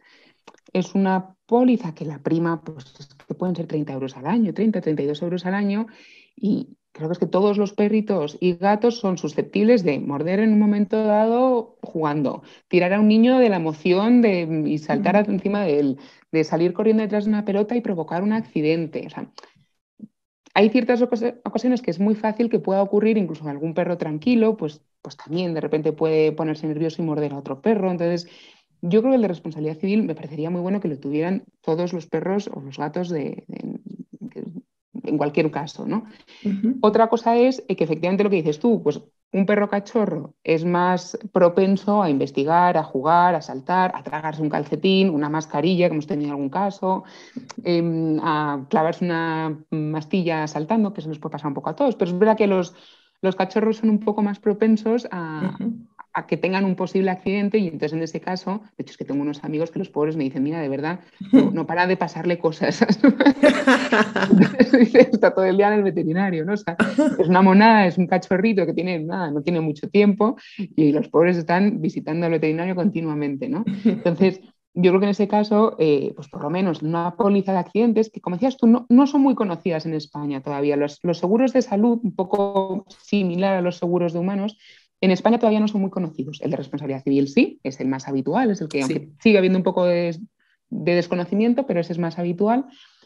es 0.74 0.94
una 0.94 1.36
póliza 1.46 1.96
que 1.96 2.06
la 2.06 2.20
prima, 2.20 2.62
pues 2.62 3.16
que 3.28 3.34
pueden 3.34 3.56
ser 3.56 3.68
30 3.68 3.94
euros 3.94 4.18
al 4.18 4.28
año, 4.28 4.54
30, 4.54 4.82
32 4.82 5.22
euros 5.22 5.46
al 5.46 5.54
año, 5.54 5.88
y, 6.36 6.78
creo 7.00 7.10
que 7.10 7.13
es 7.13 7.20
que 7.20 7.25
todos 7.25 7.58
los 7.58 7.74
perritos 7.74 8.38
y 8.39 8.56
gatos 8.56 9.00
son 9.00 9.18
susceptibles 9.18 9.84
de 9.84 10.00
morder 10.00 10.39
en 10.41 10.53
un 10.53 10.60
momento 10.60 11.03
dado 11.03 11.77
jugando, 11.82 12.44
tirar 12.68 12.94
a 12.94 13.00
un 13.00 13.08
niño 13.08 13.39
de 13.39 13.50
la 13.50 13.56
emoción 13.56 14.22
de, 14.22 14.63
y 14.65 14.77
saltar 14.77 15.15
encima 15.29 15.63
de 15.63 15.79
él, 15.79 15.98
de 16.32 16.44
salir 16.44 16.74
corriendo 16.74 17.01
detrás 17.01 17.24
de 17.24 17.32
una 17.32 17.46
pelota 17.46 17.75
y 17.75 17.82
provocar 17.82 18.22
un 18.22 18.34
accidente. 18.34 19.08
O 19.08 19.10
sea, 19.10 19.32
hay 20.53 20.70
ciertas 20.70 21.01
ocasiones 21.01 21.82
que 21.82 21.91
es 21.91 22.00
muy 22.00 22.15
fácil 22.15 22.50
que 22.50 22.60
pueda 22.60 22.84
ocurrir, 22.84 23.18
incluso 23.18 23.44
en 23.44 23.51
algún 23.51 23.74
perro 23.74 23.98
tranquilo, 23.98 24.58
pues, 24.58 24.82
pues 25.01 25.15
también 25.15 25.53
de 25.53 25.62
repente 25.62 25.94
puede 25.94 26.34
ponerse 26.34 26.68
nervioso 26.68 27.01
y 27.01 27.06
morder 27.06 27.32
a 27.32 27.38
otro 27.38 27.62
perro. 27.62 27.89
Entonces, 27.89 28.27
yo 28.82 29.00
creo 29.00 29.12
que 29.12 29.15
el 29.15 29.22
de 29.22 29.27
responsabilidad 29.29 29.77
civil 29.77 30.03
me 30.03 30.15
parecería 30.15 30.50
muy 30.50 30.62
bueno 30.62 30.79
que 30.79 30.88
lo 30.88 31.00
tuvieran 31.00 31.44
todos 31.62 31.94
los 31.94 32.08
perros 32.08 32.50
o 32.53 32.60
los 32.60 32.77
gatos 32.77 33.10
de, 33.10 33.46
en 35.10 35.18
cualquier 35.18 35.51
caso, 35.51 35.86
¿no? 35.86 36.06
Otra 36.82 37.08
cosa 37.08 37.36
es 37.36 37.63
que 37.68 37.84
efectivamente 37.84 38.24
lo 38.24 38.30
que 38.30 38.38
dices 38.38 38.60
tú, 38.60 38.82
pues 38.82 39.01
un 39.32 39.46
perro 39.46 39.70
cachorro 39.70 40.34
es 40.44 40.66
más 40.66 41.18
propenso 41.32 42.01
a 42.01 42.10
investigar, 42.10 42.78
a 42.78 42.84
jugar, 42.84 43.36
a 43.36 43.42
saltar, 43.42 43.92
a 43.94 44.04
tragarse 44.04 44.42
un 44.42 44.50
calcetín, 44.50 45.10
una 45.10 45.30
mascarilla, 45.30 45.88
que 45.88 45.94
hemos 45.94 46.08
tenido 46.08 46.30
en 46.30 46.32
algún 46.32 46.50
caso, 46.50 47.04
em, 47.63 48.20
a 48.22 48.66
clavarse 48.70 49.06
una 49.06 49.60
mastilla 49.70 50.48
saltando, 50.48 50.94
que 50.94 51.01
eso 51.01 51.10
nos 51.10 51.20
puede 51.20 51.34
pasar 51.34 51.50
un 51.50 51.54
poco 51.54 51.70
a 51.70 51.75
todos, 51.75 51.96
pero 51.96 52.10
es 52.10 52.18
verdad 52.18 52.38
que 52.38 52.48
los, 52.48 52.74
los 53.22 53.36
cachorros 53.36 53.78
son 53.78 53.89
un 53.89 54.00
poco 54.00 54.24
más 54.24 54.39
propensos 54.39 55.08
a, 55.12 55.58
a 56.13 56.28
que 56.28 56.38
tengan 56.38 56.66
un 56.66 56.75
posible 56.75 57.12
accidente 57.12 57.58
y 57.58 57.68
entonces 57.68 57.94
en 57.94 58.04
ese 58.04 58.20
caso, 58.20 58.62
de 58.78 58.84
hecho 58.84 58.92
es 58.92 58.98
que 58.98 59.06
tengo 59.06 59.22
unos 59.22 59.44
amigos 59.44 59.72
que 59.72 59.80
los 59.80 59.89
pobres 59.89 60.16
me 60.16 60.24
dicen, 60.24 60.44
mira, 60.44 60.60
de 60.60 60.70
verdad, 60.70 61.00
no, 61.32 61.66
para 61.66 61.88
de 61.88 61.98
pasarle 61.98 62.39
cosas. 62.39 62.82
Está 64.94 65.34
todo 65.34 65.46
el 65.46 65.58
día 65.58 65.68
en 65.68 65.74
el 65.74 65.84
veterinario, 65.84 66.46
¿no? 66.46 66.54
es 66.54 66.63
una 67.28 67.42
monada, 67.42 67.88
es 67.88 67.98
un 67.98 68.08
cachorrito 68.08 68.66
que 68.66 68.74
tiene 68.74 69.00
nada, 69.00 69.32
no 69.32 69.42
tiene 69.42 69.62
mucho 69.62 69.89
tiempo 69.89 70.38
y 70.58 70.92
los 70.92 71.10
pobres 71.10 71.38
están 71.38 71.82
visitando 71.82 72.25
al 72.25 72.32
veterinario 72.34 72.75
continuamente, 72.75 73.50
¿no? 73.50 73.63
Entonces, 73.86 74.42
yo 74.74 74.92
creo 74.92 75.00
que 75.00 75.06
en 75.08 75.12
ese 75.12 75.28
caso, 75.28 75.75
eh, 75.80 76.13
pues 76.16 76.30
por 76.30 76.44
lo 76.44 76.50
menos 76.50 76.82
una 76.82 77.16
póliza 77.16 77.51
de 77.54 77.60
accidentes, 77.60 78.10
que 78.10 78.22
como 78.22 78.36
decías 78.36 78.56
tú, 78.56 78.68
no, 78.68 78.86
no 78.89 79.08
son 79.08 79.22
muy 79.22 79.36
conocidas 79.36 79.86
en 79.86 79.94
España 79.94 80.42
todavía. 80.42 80.78
Los, 80.78 81.00
los, 81.04 81.18
seguros 81.18 81.54
de 81.54 81.62
salud, 81.62 82.00
un 82.04 82.16
poco 82.16 82.86
similar 82.88 83.56
a 83.56 83.62
los 83.62 83.78
seguros 83.78 84.13
de 84.13 84.20
humanos, 84.20 84.58
en 85.01 85.12
España 85.12 85.39
todavía 85.39 85.60
no 85.60 85.68
son 85.68 85.82
muy 85.82 85.89
conocidos. 85.89 86.41
El 86.41 86.51
de 86.51 86.58
responsabilidad 86.58 87.03
civil 87.03 87.27
sí, 87.27 87.60
es 87.63 87.79
el 87.79 87.88
más 87.88 88.08
habitual, 88.08 88.51
es 88.51 88.62
el 88.62 88.68
que, 88.68 88.82
aunque 88.82 89.10
sigue 89.22 89.38
habiendo 89.38 89.58
un 89.58 89.63
poco 89.63 89.86
de, 89.86 90.20
desconocimiento, 90.70 91.65
pero 91.65 91.79
ese 91.79 91.94
es 91.94 92.00
más 92.00 92.20
habitual. 92.20 92.65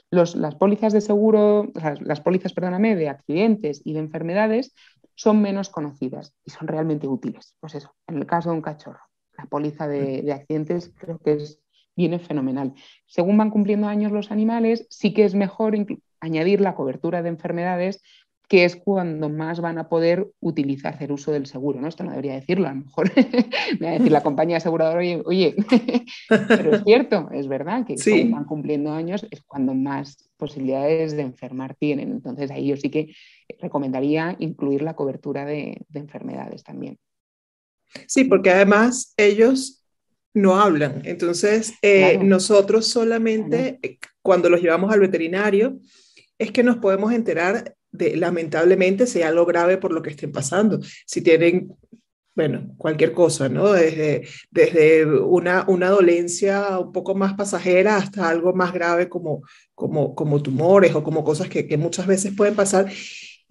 las 0.10 0.56
pólizas 0.56 0.94
de 0.94 1.02
seguro, 1.02 1.72
las 2.02 2.22
pólizas, 2.22 2.54
perdóname, 2.54 2.96
de 2.96 3.10
accidentes 3.10 3.82
y 3.86 3.94
de 3.94 4.00
enfermedades 4.00 4.74
son 5.16 5.42
menos 5.42 5.70
conocidas 5.70 6.34
y 6.44 6.52
son 6.52 6.68
realmente 6.68 7.08
útiles. 7.08 7.56
Pues 7.60 7.76
eso, 7.76 7.94
en 8.08 8.18
el 8.18 8.26
caso 8.26 8.50
de 8.50 8.56
un 8.56 8.62
cachorro, 8.62 9.02
la 9.38 9.46
póliza 9.46 9.88
de, 9.88 10.24
de 10.24 10.34
accidentes 10.34 10.92
creo 10.98 11.20
que 11.20 11.34
es, 11.34 11.60
viene 11.96 12.20
fenomenal. 12.20 12.74
Según 13.06 13.38
van 13.38 13.52
cumpliendo 13.52 13.88
años 13.88 14.12
los 14.12 14.32
animales, 14.32 14.88
sí 14.90 15.14
que 15.14 15.26
es 15.26 15.36
mejor 15.36 15.76
añadir 16.20 16.62
la 16.62 16.76
cobertura 16.76 17.22
de 17.22 17.30
enfermedades 17.30 18.02
que 18.48 18.66
es 18.66 18.76
cuando 18.76 19.30
más 19.30 19.62
van 19.62 19.78
a 19.78 19.88
poder 19.90 20.28
utilizar, 20.40 20.94
hacer 20.94 21.12
uso 21.12 21.32
del 21.32 21.46
seguro. 21.46 21.80
¿no? 21.80 21.88
Esto 21.88 22.04
no 22.04 22.12
debería 22.12 22.34
decirlo, 22.34 22.68
a 22.68 22.74
lo 22.74 22.82
mejor 22.82 23.12
me 23.80 23.88
va 23.88 23.90
a 23.90 23.98
decir 23.98 24.12
la 24.12 24.22
compañía 24.22 24.58
aseguradora, 24.58 25.00
oye, 25.00 25.24
oye 25.26 25.56
pero 26.48 26.76
es 26.76 26.84
cierto, 26.84 27.30
es 27.32 27.48
verdad 27.48 27.86
que 27.86 27.96
cuando 27.96 28.36
van 28.36 28.46
cumpliendo 28.46 28.92
años 28.92 29.26
es 29.32 29.42
cuando 29.44 29.74
más 29.74 30.30
posibilidades 30.38 31.16
de 31.16 31.22
enfermar 31.22 31.76
tienen. 31.76 32.12
Entonces 32.12 32.52
ahí 32.52 32.68
yo 32.68 32.78
sí 32.78 32.90
que 32.90 33.16
recomendaría 33.60 34.36
incluir 34.40 34.82
la 34.82 34.96
cobertura 34.96 35.46
de, 35.46 35.86
enfermedades 35.94 36.64
también. 36.64 36.98
Sí, 38.08 38.26
porque 38.26 38.52
además 38.52 39.14
ellos 39.18 39.84
no 40.34 40.60
hablan. 40.60 41.02
Entonces, 41.06 41.76
eh, 41.84 42.18
nosotros 42.18 42.88
solamente 42.88 43.80
eh, 43.84 44.00
cuando 44.22 44.50
los 44.50 44.62
llevamos 44.62 44.92
al 44.92 45.00
veterinario 45.00 45.80
es 46.40 46.52
que 46.52 46.64
nos 46.64 46.78
podemos 46.78 47.14
enterar 47.14 47.76
lamentablemente 48.16 49.08
sea 49.08 49.30
algo 49.30 49.46
grave 49.46 49.78
por 49.78 49.92
lo 49.92 50.02
que 50.02 50.10
estén 50.12 50.32
pasando. 50.32 50.80
Si 51.06 51.22
tienen, 51.22 51.76
bueno, 52.36 52.74
cualquier 52.78 53.14
cosa, 53.14 53.50
¿no? 53.50 53.72
Desde, 53.72 54.28
desde 54.52 55.06
una, 55.06 55.66
una 55.68 55.90
dolencia 55.90 56.80
un 56.80 56.92
poco 56.92 57.16
más 57.16 57.34
pasajera 57.36 57.98
hasta 57.98 58.28
algo 58.30 58.54
más 58.54 58.74
grave 58.74 59.10
como, 59.10 59.44
como, 59.76 60.16
como 60.16 60.42
tumores 60.42 60.96
o 60.96 61.04
como 61.04 61.24
cosas 61.24 61.50
que, 61.50 61.68
que 61.68 61.78
muchas 61.78 62.08
veces 62.08 62.34
pueden 62.36 62.56
pasar 62.56 62.88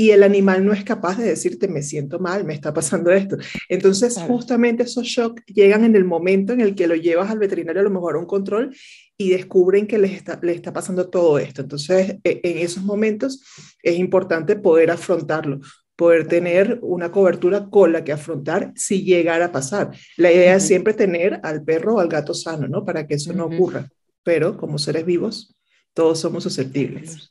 y 0.02 0.10
el 0.10 0.24
animal 0.24 0.64
no 0.64 0.72
es 0.72 0.82
capaz 0.82 1.16
de 1.16 1.26
decirte, 1.26 1.68
me 1.68 1.80
siento 1.80 2.18
mal, 2.18 2.44
me 2.44 2.54
está 2.54 2.74
pasando 2.74 3.12
esto. 3.12 3.36
Entonces, 3.68 4.18
justamente 4.26 4.82
esos 4.82 5.06
shocks 5.06 5.44
llegan 5.46 5.84
en 5.84 5.94
el 5.94 6.04
momento 6.04 6.52
en 6.52 6.60
el 6.60 6.74
que 6.74 6.88
lo 6.88 6.96
llevas 6.96 7.30
al 7.30 7.38
veterinario 7.38 7.82
a 7.82 7.84
lo 7.84 7.90
mejor 7.90 8.16
a 8.16 8.18
un 8.18 8.26
control 8.26 8.74
y 9.16 9.30
descubren 9.30 9.86
que 9.86 9.98
les 9.98 10.10
está, 10.10 10.40
les 10.42 10.56
está 10.56 10.72
pasando 10.72 11.08
todo 11.08 11.38
esto. 11.38 11.62
Entonces, 11.62 12.16
e, 12.24 12.40
en 12.42 12.58
esos 12.58 12.82
momentos 12.82 13.44
es 13.80 13.96
importante 13.96 14.56
poder 14.56 14.90
afrontarlo, 14.90 15.60
poder 15.94 16.26
tener 16.26 16.80
una 16.82 17.12
cobertura 17.12 17.70
con 17.70 17.92
la 17.92 18.02
que 18.02 18.10
afrontar 18.10 18.72
si 18.74 19.04
llegara 19.04 19.44
a 19.44 19.52
pasar. 19.52 19.92
La 20.16 20.32
idea 20.32 20.56
es 20.56 20.66
siempre 20.66 20.94
tener 20.94 21.38
al 21.44 21.62
perro 21.62 21.94
o 21.94 22.00
al 22.00 22.08
gato 22.08 22.34
sano, 22.34 22.66
¿no? 22.66 22.84
Para 22.84 23.06
que 23.06 23.14
eso 23.14 23.32
no 23.32 23.44
ocurra. 23.44 23.88
Pero 24.24 24.56
como 24.56 24.78
seres 24.78 25.06
vivos, 25.06 25.54
todos 25.94 26.18
somos 26.18 26.42
susceptibles. 26.42 27.30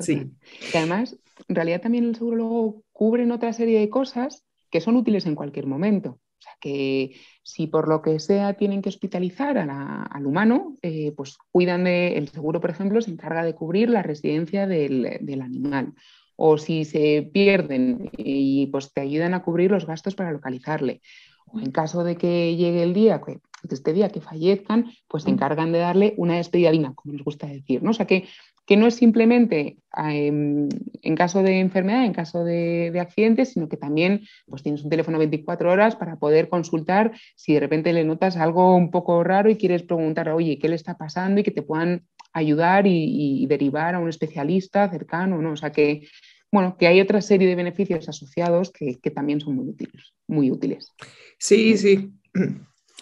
Sí. 0.00 0.30
Y 0.72 0.76
además, 0.76 1.16
en 1.48 1.54
realidad 1.54 1.80
también 1.80 2.04
el 2.04 2.14
seguro 2.14 2.36
luego 2.36 2.82
cubre 2.92 3.30
otra 3.30 3.52
serie 3.52 3.80
de 3.80 3.88
cosas 3.88 4.44
que 4.70 4.80
son 4.80 4.96
útiles 4.96 5.26
en 5.26 5.34
cualquier 5.34 5.66
momento. 5.66 6.10
O 6.10 6.42
sea, 6.44 6.52
que 6.60 7.16
si 7.42 7.66
por 7.66 7.88
lo 7.88 8.02
que 8.02 8.18
sea 8.20 8.54
tienen 8.54 8.82
que 8.82 8.88
hospitalizar 8.88 9.56
al 9.58 10.26
humano, 10.26 10.76
eh, 10.82 11.12
pues 11.16 11.38
cuidan 11.50 11.84
de, 11.84 12.18
el 12.18 12.28
seguro, 12.28 12.60
por 12.60 12.70
ejemplo, 12.70 13.00
se 13.00 13.10
encarga 13.10 13.44
de 13.44 13.54
cubrir 13.54 13.88
la 13.88 14.02
residencia 14.02 14.66
del, 14.66 15.18
del, 15.20 15.42
animal. 15.42 15.94
O 16.36 16.58
si 16.58 16.84
se 16.84 17.30
pierden 17.32 18.10
y 18.16 18.66
pues 18.66 18.92
te 18.92 19.00
ayudan 19.00 19.32
a 19.32 19.42
cubrir 19.42 19.70
los 19.70 19.86
gastos 19.86 20.14
para 20.14 20.32
localizarle. 20.32 21.00
O 21.46 21.60
en 21.60 21.70
caso 21.70 22.04
de 22.04 22.16
que 22.16 22.56
llegue 22.56 22.82
el 22.82 22.92
día, 22.92 23.20
que 23.24 23.38
este 23.72 23.92
día 23.92 24.08
que 24.08 24.20
fallezcan, 24.20 24.90
pues 25.08 25.22
se 25.22 25.30
encargan 25.30 25.72
de 25.72 25.78
darle 25.78 26.14
una 26.16 26.36
despedida 26.36 26.70
digna, 26.70 26.94
como 26.94 27.14
nos 27.14 27.24
gusta 27.24 27.46
decir. 27.46 27.82
¿no? 27.82 27.90
O 27.90 27.94
sea 27.94 28.06
que 28.06 28.24
que 28.66 28.76
no 28.76 28.86
es 28.86 28.94
simplemente 28.94 29.78
em, 29.96 30.68
en 31.02 31.14
caso 31.14 31.42
de 31.42 31.60
enfermedad, 31.60 32.04
en 32.04 32.12
caso 32.12 32.44
de, 32.44 32.92
accidentes, 32.98 33.52
sino 33.52 33.68
que 33.68 33.76
también 33.76 34.22
pues, 34.46 34.62
tienes 34.62 34.82
un 34.82 34.90
teléfono 34.90 35.18
24 35.18 35.70
horas 35.70 35.96
para 35.96 36.16
poder 36.16 36.48
consultar 36.48 37.12
si 37.36 37.54
de 37.54 37.60
repente 37.60 37.92
le 37.92 38.04
notas 38.04 38.36
algo 38.36 38.74
un 38.74 38.90
poco 38.90 39.22
raro 39.22 39.50
y 39.50 39.56
quieres 39.56 39.82
preguntar, 39.82 40.30
oye, 40.30 40.58
¿qué 40.58 40.68
le 40.68 40.76
está 40.76 40.96
pasando? 40.96 41.40
y 41.40 41.44
que 41.44 41.50
te 41.50 41.62
puedan 41.62 42.06
ayudar 42.32 42.86
y, 42.86 43.46
derivar 43.46 43.94
a 43.94 43.98
un 43.98 44.08
especialista 44.08 44.88
cercano, 44.90 45.40
¿no? 45.40 45.52
O 45.52 45.56
sea 45.56 45.70
que, 45.70 46.08
bueno, 46.50 46.76
que 46.76 46.86
hay 46.86 47.00
otra 47.00 47.20
serie 47.20 47.46
de 47.46 47.54
beneficios 47.54 48.08
asociados 48.08 48.72
que, 48.72 48.96
también 49.10 49.40
son 49.40 49.56
muy 49.56 49.68
útiles, 49.68 50.14
muy 50.26 50.50
útiles. 50.50 50.92
Sí, 51.38 51.76
sí. 51.76 52.10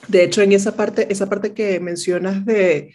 De 0.08 0.24
hecho, 0.24 0.42
en 0.42 0.52
esa 0.52 0.76
parte, 0.76 1.12
esa 1.12 1.28
parte 1.28 1.54
que 1.54 1.80
mencionas 1.80 2.44
de 2.44 2.94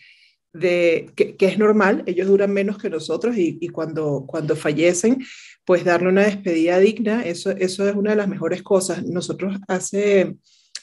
de, 0.54 1.12
que, 1.16 1.46
es 1.46 1.58
normal, 1.58 2.04
ellos 2.06 2.28
duran 2.28 2.52
menos 2.52 2.78
que 2.78 2.90
nosotros 2.90 3.36
y, 3.38 3.68
cuando, 3.70 4.26
cuando 4.28 4.56
fallecen, 4.56 5.24
pues 5.66 5.84
darle 5.84 6.10
una 6.10 6.24
despedida 6.24 6.80
digna, 6.80 7.24
eso, 7.24 7.52
eso 7.52 7.88
es 7.88 7.96
una 7.96 8.12
de 8.12 8.18
las 8.18 8.28
mejores 8.28 8.64
cosas. 8.64 9.06
Nosotros 9.06 9.58
hace, 9.68 10.36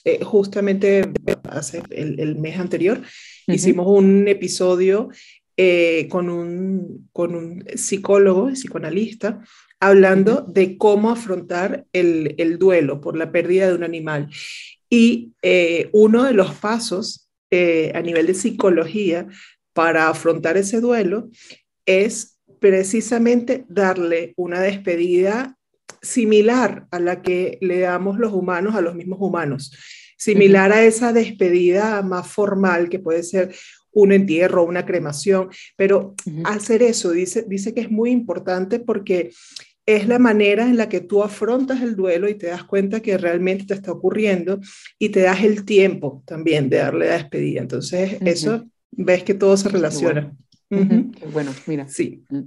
eh, 0.04 0.22
justamente 0.22 1.10
hace 1.44 1.82
el, 1.90 2.36
mes 2.36 2.58
anterior, 2.58 3.02
hicimos 3.46 3.86
un 3.88 4.28
episodio 4.28 5.08
eh, 5.56 6.08
con, 6.08 6.28
un, 6.28 7.08
con 7.12 7.34
un 7.34 7.64
psicólogo 7.74 8.50
y 8.50 8.54
psicoanalista 8.54 9.40
hablando 9.80 10.40
de 10.48 10.78
cómo 10.78 11.10
afrontar 11.10 11.84
el, 11.92 12.34
el, 12.38 12.58
duelo 12.58 13.00
por 13.00 13.16
la 13.16 13.30
pérdida 13.30 13.68
de 13.68 13.74
un 13.74 13.84
animal. 13.84 14.30
Y 14.94 15.32
eh, 15.42 15.90
uno 15.92 16.22
de 16.22 16.34
los 16.34 16.54
pasos 16.54 17.28
eh, 17.50 17.90
a 17.96 18.00
nivel 18.00 18.28
de 18.28 18.34
psicología 18.34 19.26
para 19.72 20.08
afrontar 20.08 20.56
ese 20.56 20.80
duelo 20.80 21.30
es 21.84 22.38
precisamente 22.60 23.64
darle 23.68 24.34
una 24.36 24.60
despedida 24.60 25.58
similar 26.00 26.86
a 26.92 27.00
la 27.00 27.22
que 27.22 27.58
le 27.60 27.80
damos 27.80 28.20
los 28.20 28.32
humanos 28.32 28.76
a 28.76 28.82
los 28.82 28.94
mismos 28.94 29.18
humanos, 29.20 29.72
similar 30.16 30.70
a 30.70 30.84
esa 30.84 31.12
despedida 31.12 32.00
más 32.02 32.28
formal 32.28 32.88
que 32.88 33.00
puede 33.00 33.24
ser 33.24 33.52
un 33.90 34.12
entierro, 34.12 34.62
una 34.62 34.86
cremación, 34.86 35.48
pero 35.76 36.14
hacer 36.44 36.84
eso 36.84 37.10
dice, 37.10 37.44
dice 37.48 37.74
que 37.74 37.80
es 37.80 37.90
muy 37.90 38.12
importante 38.12 38.78
porque 38.78 39.32
es 39.86 40.08
la 40.08 40.18
manera 40.18 40.64
en 40.64 40.76
la 40.76 40.88
que 40.88 41.00
tú 41.00 41.22
afrontas 41.22 41.82
el 41.82 41.94
duelo 41.94 42.28
y 42.28 42.34
te 42.34 42.46
das 42.46 42.64
cuenta 42.64 43.00
que 43.00 43.18
realmente 43.18 43.66
te 43.66 43.74
está 43.74 43.92
ocurriendo 43.92 44.60
y 44.98 45.10
te 45.10 45.20
das 45.20 45.42
el 45.42 45.64
tiempo 45.64 46.22
también 46.26 46.70
de 46.70 46.78
darle 46.78 47.08
la 47.08 47.14
despedida. 47.14 47.60
Entonces, 47.60 48.16
eso 48.22 48.64
ves 48.90 49.24
que 49.24 49.34
todo 49.34 49.56
se 49.56 49.68
relaciona. 49.68 50.34
bueno, 51.32 51.52
mira. 51.66 51.86
Sí. 51.88 52.22
Mm. 52.30 52.42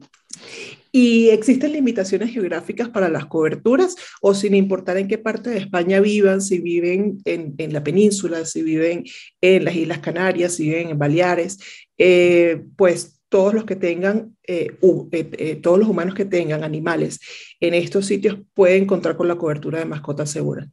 ¿Y 0.91 1.29
existen 1.29 1.73
limitaciones 1.73 2.31
geográficas 2.31 2.89
para 2.89 3.09
las 3.09 3.25
coberturas 3.25 3.95
o 4.21 4.33
sin 4.33 4.55
importar 4.55 4.97
en 4.97 5.07
qué 5.07 5.19
parte 5.19 5.51
de 5.51 5.59
España 5.59 5.99
vivan, 5.99 6.41
si 6.41 6.59
viven 6.59 7.19
en, 7.25 7.53
en 7.59 7.73
la 7.73 7.83
península, 7.83 8.45
si 8.45 8.63
viven 8.63 9.03
en 9.41 9.65
las 9.65 9.75
Islas 9.75 9.99
Canarias, 9.99 10.55
si 10.55 10.63
viven 10.63 10.89
en 10.89 10.97
Baleares, 10.97 11.59
eh, 11.99 12.63
pues 12.75 13.16
todos 13.29 13.53
los 13.53 13.65
que 13.65 13.75
tengan, 13.75 14.37
eh, 14.47 14.77
eh, 15.11 15.55
todos 15.57 15.79
los 15.79 15.87
humanos 15.87 16.15
que 16.15 16.25
tengan 16.25 16.63
animales 16.63 17.19
en 17.59 17.73
estos 17.73 18.05
sitios 18.05 18.37
pueden 18.53 18.85
contar 18.85 19.17
con 19.17 19.27
la 19.27 19.35
cobertura 19.35 19.79
de 19.79 19.85
mascota 19.85 20.25
segura? 20.25 20.67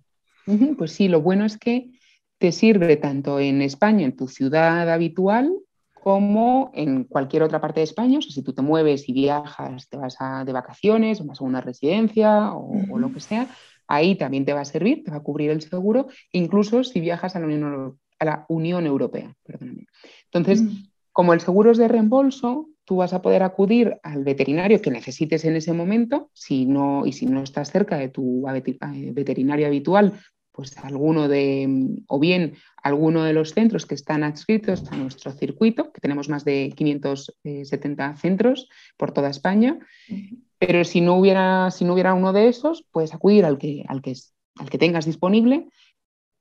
Pues 0.76 0.92
sí, 0.92 1.08
lo 1.08 1.22
bueno 1.22 1.44
es 1.44 1.56
que 1.56 1.90
te 2.38 2.52
sirve 2.52 2.96
tanto 2.96 3.40
en 3.40 3.62
España, 3.62 4.04
en 4.04 4.16
tu 4.16 4.28
ciudad 4.28 4.90
habitual, 4.90 5.50
como 5.94 6.70
en 6.74 7.04
cualquier 7.04 7.42
otra 7.42 7.62
parte 7.62 7.80
de 7.80 7.84
España. 7.84 8.18
O 8.18 8.22
sea, 8.22 8.30
si 8.30 8.42
tú 8.42 8.52
te 8.52 8.60
mueves 8.60 9.08
y 9.08 9.14
viajas, 9.14 9.88
te 9.88 9.96
vas 9.96 10.16
a, 10.20 10.44
de 10.44 10.52
vacaciones, 10.52 11.24
vas 11.24 11.40
a 11.40 11.44
una 11.44 11.62
residencia 11.62 12.52
o, 12.52 12.98
lo 12.98 13.10
que 13.10 13.20
sea, 13.20 13.48
ahí 13.88 14.14
también 14.14 14.44
te 14.44 14.52
va 14.52 14.60
a 14.60 14.66
servir, 14.66 15.02
te 15.02 15.10
va 15.10 15.18
a 15.18 15.22
cubrir 15.22 15.50
el 15.50 15.62
seguro, 15.62 16.08
incluso 16.32 16.84
si 16.84 17.00
viajas 17.00 17.36
a 17.36 17.40
la 17.40 17.46
Unión, 17.46 17.98
a 18.18 18.24
la 18.24 18.44
Unión 18.48 18.84
Europea. 18.86 19.34
Perdóname. 19.44 19.86
Entonces, 20.26 20.62
mm. 20.62 20.93
Como 21.14 21.32
el 21.32 21.40
seguro 21.40 21.70
es 21.70 21.78
de 21.78 21.86
reembolso, 21.86 22.68
tú 22.84 22.96
vas 22.96 23.14
a 23.14 23.22
poder 23.22 23.44
acudir 23.44 23.98
al 24.02 24.24
veterinario 24.24 24.82
que 24.82 24.90
necesites 24.90 25.44
en 25.44 25.54
ese 25.54 25.72
momento, 25.72 26.28
si 26.32 26.66
no, 26.66 27.06
y 27.06 27.12
si 27.12 27.26
no 27.26 27.40
estás 27.40 27.70
cerca 27.70 27.96
de 27.96 28.08
tu 28.08 28.44
eh, 28.48 29.12
veterinario 29.12 29.68
habitual, 29.68 30.14
pues 30.50 30.76
alguno 30.78 31.28
de, 31.28 31.68
o 32.08 32.18
bien 32.18 32.54
alguno 32.82 33.22
de 33.22 33.32
los 33.32 33.54
centros 33.54 33.86
que 33.86 33.94
están 33.94 34.24
adscritos 34.24 34.90
a 34.90 34.96
nuestro 34.96 35.30
circuito, 35.30 35.92
que 35.92 36.00
tenemos 36.00 36.28
más 36.28 36.44
de 36.44 36.72
570 36.76 38.16
centros 38.16 38.68
por 38.96 39.12
toda 39.12 39.30
España, 39.30 39.78
pero 40.58 40.82
si 40.82 41.00
no 41.00 41.14
hubiera, 41.16 41.70
si 41.70 41.84
no 41.84 41.92
hubiera 41.92 42.14
uno 42.14 42.32
de 42.32 42.48
esos, 42.48 42.84
puedes 42.90 43.14
acudir 43.14 43.44
al 43.44 43.56
que, 43.56 43.84
al 43.86 44.02
que, 44.02 44.14
al 44.56 44.68
que 44.68 44.78
tengas 44.78 45.06
disponible 45.06 45.68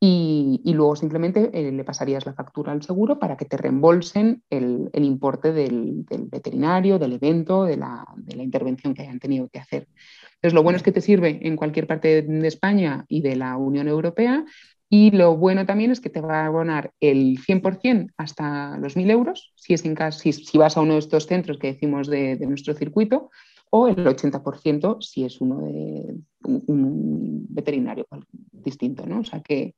y, 0.05 0.73
luego 0.73 0.97
simplemente 0.97 1.49
eh, 1.53 1.71
le 1.71 1.83
pasarías 1.85 2.25
la 2.25 2.33
factura 2.33 2.73
al 2.73 2.83
seguro 2.83 3.19
para 3.19 3.37
que 3.37 3.45
te 3.45 3.55
reembolsen 3.55 4.43
el, 4.49 4.89
importe 4.95 5.53
del, 5.53 6.05
veterinario, 6.29 6.99
del 6.99 7.13
evento, 7.13 7.63
de 7.63 7.77
la, 7.77 8.05
intervención 8.35 8.93
que 8.93 9.03
hayan 9.03 9.19
tenido 9.19 9.47
que 9.47 9.59
hacer. 9.59 9.87
Entonces, 10.35 10.53
lo 10.53 10.61
bueno 10.61 10.75
es 10.75 10.83
que 10.83 10.91
te 10.91 10.99
sirve 10.99 11.39
en 11.43 11.55
cualquier 11.55 11.87
parte 11.87 12.21
de 12.21 12.47
España 12.49 13.05
y 13.07 13.21
de 13.21 13.37
la 13.37 13.55
Unión 13.55 13.87
Europea. 13.87 14.43
Y 14.89 15.11
lo 15.11 15.37
bueno 15.37 15.65
también 15.65 15.91
es 15.91 16.01
que 16.01 16.09
te 16.09 16.19
va 16.19 16.41
a 16.41 16.47
abonar 16.47 16.91
el 16.99 17.39
100% 17.39 18.11
hasta 18.17 18.77
los 18.79 18.97
1.000 18.97 19.09
euros, 19.09 19.53
si, 19.55 19.73
es 19.73 19.85
en 19.85 19.95
caso, 19.95 20.19
si, 20.19 20.57
vas 20.57 20.75
a 20.75 20.81
uno 20.81 20.93
de 20.93 20.99
estos 20.99 21.27
centros 21.27 21.57
que 21.57 21.67
decimos 21.67 22.09
de, 22.09 22.37
nuestro 22.45 22.73
circuito, 22.73 23.31
o 23.69 23.87
el 23.87 23.95
80% 23.95 25.01
si 25.01 25.23
es 25.23 25.39
uno 25.39 25.61
de 25.61 26.13
un, 26.43 27.47
veterinario 27.49 28.05
distinto. 28.51 29.05
¿no? 29.05 29.21
O 29.21 29.23
sea 29.23 29.39
que 29.39 29.75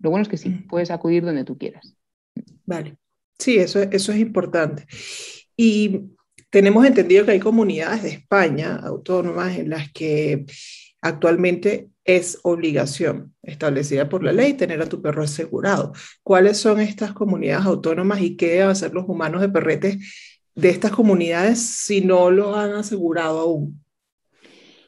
lo 0.00 0.10
bueno 0.10 0.22
es 0.22 0.28
que 0.28 0.36
sí, 0.36 0.50
puedes 0.68 0.90
acudir 0.90 1.24
donde 1.24 1.44
tú 1.44 1.56
quieras. 1.56 1.96
Vale, 2.66 2.96
sí, 3.38 3.56
eso, 3.56 3.80
eso 3.82 4.12
es 4.12 4.18
importante. 4.18 4.86
Y 5.56 6.10
tenemos 6.50 6.86
entendido 6.86 7.24
que 7.24 7.32
hay 7.32 7.40
comunidades 7.40 8.02
de 8.02 8.10
España 8.10 8.76
autónomas 8.76 9.56
en 9.56 9.70
las 9.70 9.90
que 9.92 10.46
actualmente 11.00 11.90
es 12.04 12.38
obligación 12.42 13.34
establecida 13.42 14.08
por 14.08 14.22
la 14.22 14.32
ley 14.32 14.54
tener 14.54 14.80
a 14.82 14.88
tu 14.88 15.00
perro 15.00 15.22
asegurado. 15.22 15.92
¿Cuáles 16.22 16.58
son 16.58 16.80
estas 16.80 17.12
comunidades 17.12 17.66
autónomas 17.66 18.20
y 18.20 18.36
qué 18.36 18.50
deben 18.50 18.68
hacer 18.68 18.92
los 18.92 19.08
humanos 19.08 19.40
de 19.40 19.48
perretes 19.48 19.98
de 20.54 20.68
estas 20.68 20.92
comunidades 20.92 21.58
si 21.58 22.02
no 22.02 22.30
lo 22.30 22.54
han 22.54 22.72
asegurado 22.72 23.40
aún? 23.40 23.84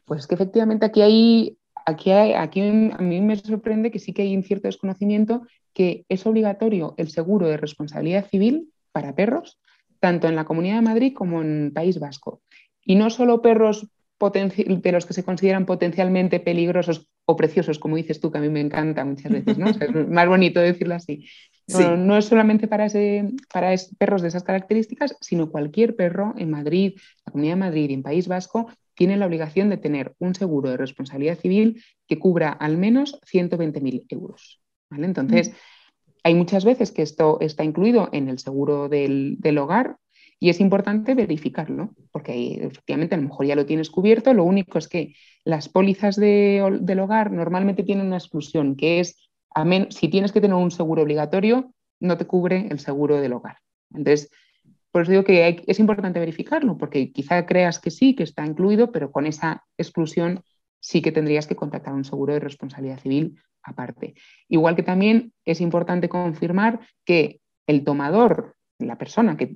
Pues 0.05 0.27
que 0.27 0.35
efectivamente 0.35 0.87
aquí 0.87 1.03
hay, 1.03 1.59
aquí 1.87 2.11
a 2.11 2.99
mí 3.01 3.21
me 3.21 3.37
sorprende 3.37 3.91
que 3.91 3.99
sí 3.99 4.13
que 4.13 4.23
hay 4.23 4.37
un 4.37 4.43
cierto 4.43 4.69
desconocimiento 4.69 5.43
que 5.73 6.05
es 6.09 6.27
obligatorio 6.27 6.95
el 6.97 7.09
seguro 7.11 7.49
de 7.49 7.57
responsabilidad 7.57 8.29
civil 8.29 8.73
para 8.93 9.15
perros 9.15 9.59
tanto 10.01 10.29
en 10.29 10.37
la 10.37 10.45
Comunidad 10.45 10.77
de 10.77 10.83
Madrid 10.83 11.13
como 11.15 11.43
en 11.43 11.73
País 11.73 11.99
Vasco. 11.99 12.43
Y 12.85 12.95
no 12.97 13.11
solo 13.11 13.43
perros 13.43 13.89
de 14.19 14.93
los 14.93 15.07
que 15.07 15.13
se 15.13 15.25
consideran 15.25 15.67
potencialmente 15.67 16.41
peligrosos 16.41 17.09
o 17.27 17.37
preciosos, 17.37 17.79
como 17.79 17.97
dices 17.97 18.21
tú, 18.21 18.31
que 18.31 18.39
a 18.39 18.41
mí 18.41 18.49
me 18.49 18.61
encanta 18.61 19.05
muchas 19.05 19.31
veces, 19.31 19.59
¿no? 19.59 19.69
es 19.69 20.09
más 20.09 20.29
bonito 20.29 20.61
decirlo 20.61 20.95
así. 20.95 21.27
No, 21.69 22.17
es 22.17 22.27
solamente 22.27 22.69
para, 22.69 22.87
ese, 22.87 23.31
para 23.53 23.75
perros 23.99 24.23
de 24.23 24.29
esas 24.29 24.45
características, 24.45 25.17
sino 25.21 25.51
cualquier 25.51 25.97
perro 25.97 26.35
en 26.37 26.51
Madrid, 26.51 26.95
la 27.25 27.33
Comunidad 27.33 27.55
de 27.55 27.61
Madrid 27.61 27.91
y 27.91 27.95
en 27.95 28.03
País 28.03 28.29
Vasco 28.29 28.69
tiene 28.95 29.17
la 29.17 29.27
obligación 29.27 29.69
de 29.69 29.77
tener 29.77 30.15
un 30.19 30.35
seguro 30.35 30.71
de 30.71 30.77
responsabilidad 30.77 31.39
civil 31.39 31.83
que 32.07 32.19
cubra 32.19 32.51
al 32.51 32.77
menos 32.77 33.21
120.000 33.31 34.07
euros. 34.09 34.61
¿vale? 34.89 35.07
Entonces, 35.07 35.51
mm. 35.51 35.55
Hay 36.27 36.35
muchas 36.35 36.65
veces 36.65 36.91
que 36.91 37.03
esto 37.03 37.39
está 37.41 37.63
incluido 37.63 38.09
en 38.11 38.29
el 38.29 38.41
seguro 38.41 38.89
del, 38.89 39.39
hogar 39.59 39.99
y 40.41 40.49
es 40.49 40.59
importante 40.59 41.15
verificarlo, 41.15 41.95
porque 42.11 42.65
efectivamente 42.65 43.15
a 43.15 43.19
lo 43.19 43.29
mejor 43.29 43.47
ya 43.47 43.55
lo 43.55 43.65
tienes 43.65 43.91
cubierto. 43.91 44.35
Lo 44.35 44.43
único 44.43 44.77
es 44.77 44.89
que 44.89 45.15
las 45.45 45.69
pólizas 45.69 46.17
del 46.17 46.99
hogar 46.99 47.31
normalmente 47.31 47.85
tienen 47.85 48.09
una 48.09 48.17
exclusión, 48.17 48.75
que 48.75 48.99
es 48.99 49.26
si 49.91 50.09
tienes 50.09 50.33
que 50.33 50.41
tener 50.41 50.57
un 50.57 50.71
seguro 50.71 51.03
obligatorio, 51.03 51.73
no 52.01 52.17
te 52.17 52.27
cubre 52.27 52.69
el 52.71 52.79
seguro 52.79 53.21
del 53.21 53.33
hogar. 53.33 53.59
Entonces, 53.91 54.31
por 54.91 55.03
eso 55.03 55.13
digo 55.13 55.25
que 55.25 55.63
es 55.67 55.79
importante 55.79 56.21
verificarlo, 56.21 56.79
porque 56.79 57.13
quizá 57.13 57.45
creas 57.47 57.79
que 57.79 57.91
sí, 57.91 58.15
que 58.15 58.23
está 58.23 58.45
incluido, 58.47 58.93
pero 58.93 59.13
con 59.13 59.27
esa 59.27 59.65
exclusión 59.77 60.43
sí 60.81 61.03
que 61.03 61.13
tendrías 61.13 61.47
que 61.47 61.57
contratar 61.57 61.95
un 61.95 62.05
seguro 62.05 62.33
de 62.35 62.41
responsabilidad 62.41 63.01
civil 63.01 63.39
aparte. 63.63 64.15
Igual 64.49 64.77
que 64.77 64.83
también 64.83 65.33
es 65.45 65.61
importante 65.61 66.09
confirmar 66.09 66.81
que 67.05 67.41
el 67.67 67.83
tomador, 67.83 68.55
la 68.79 68.97
persona 68.97 69.37
que 69.37 69.55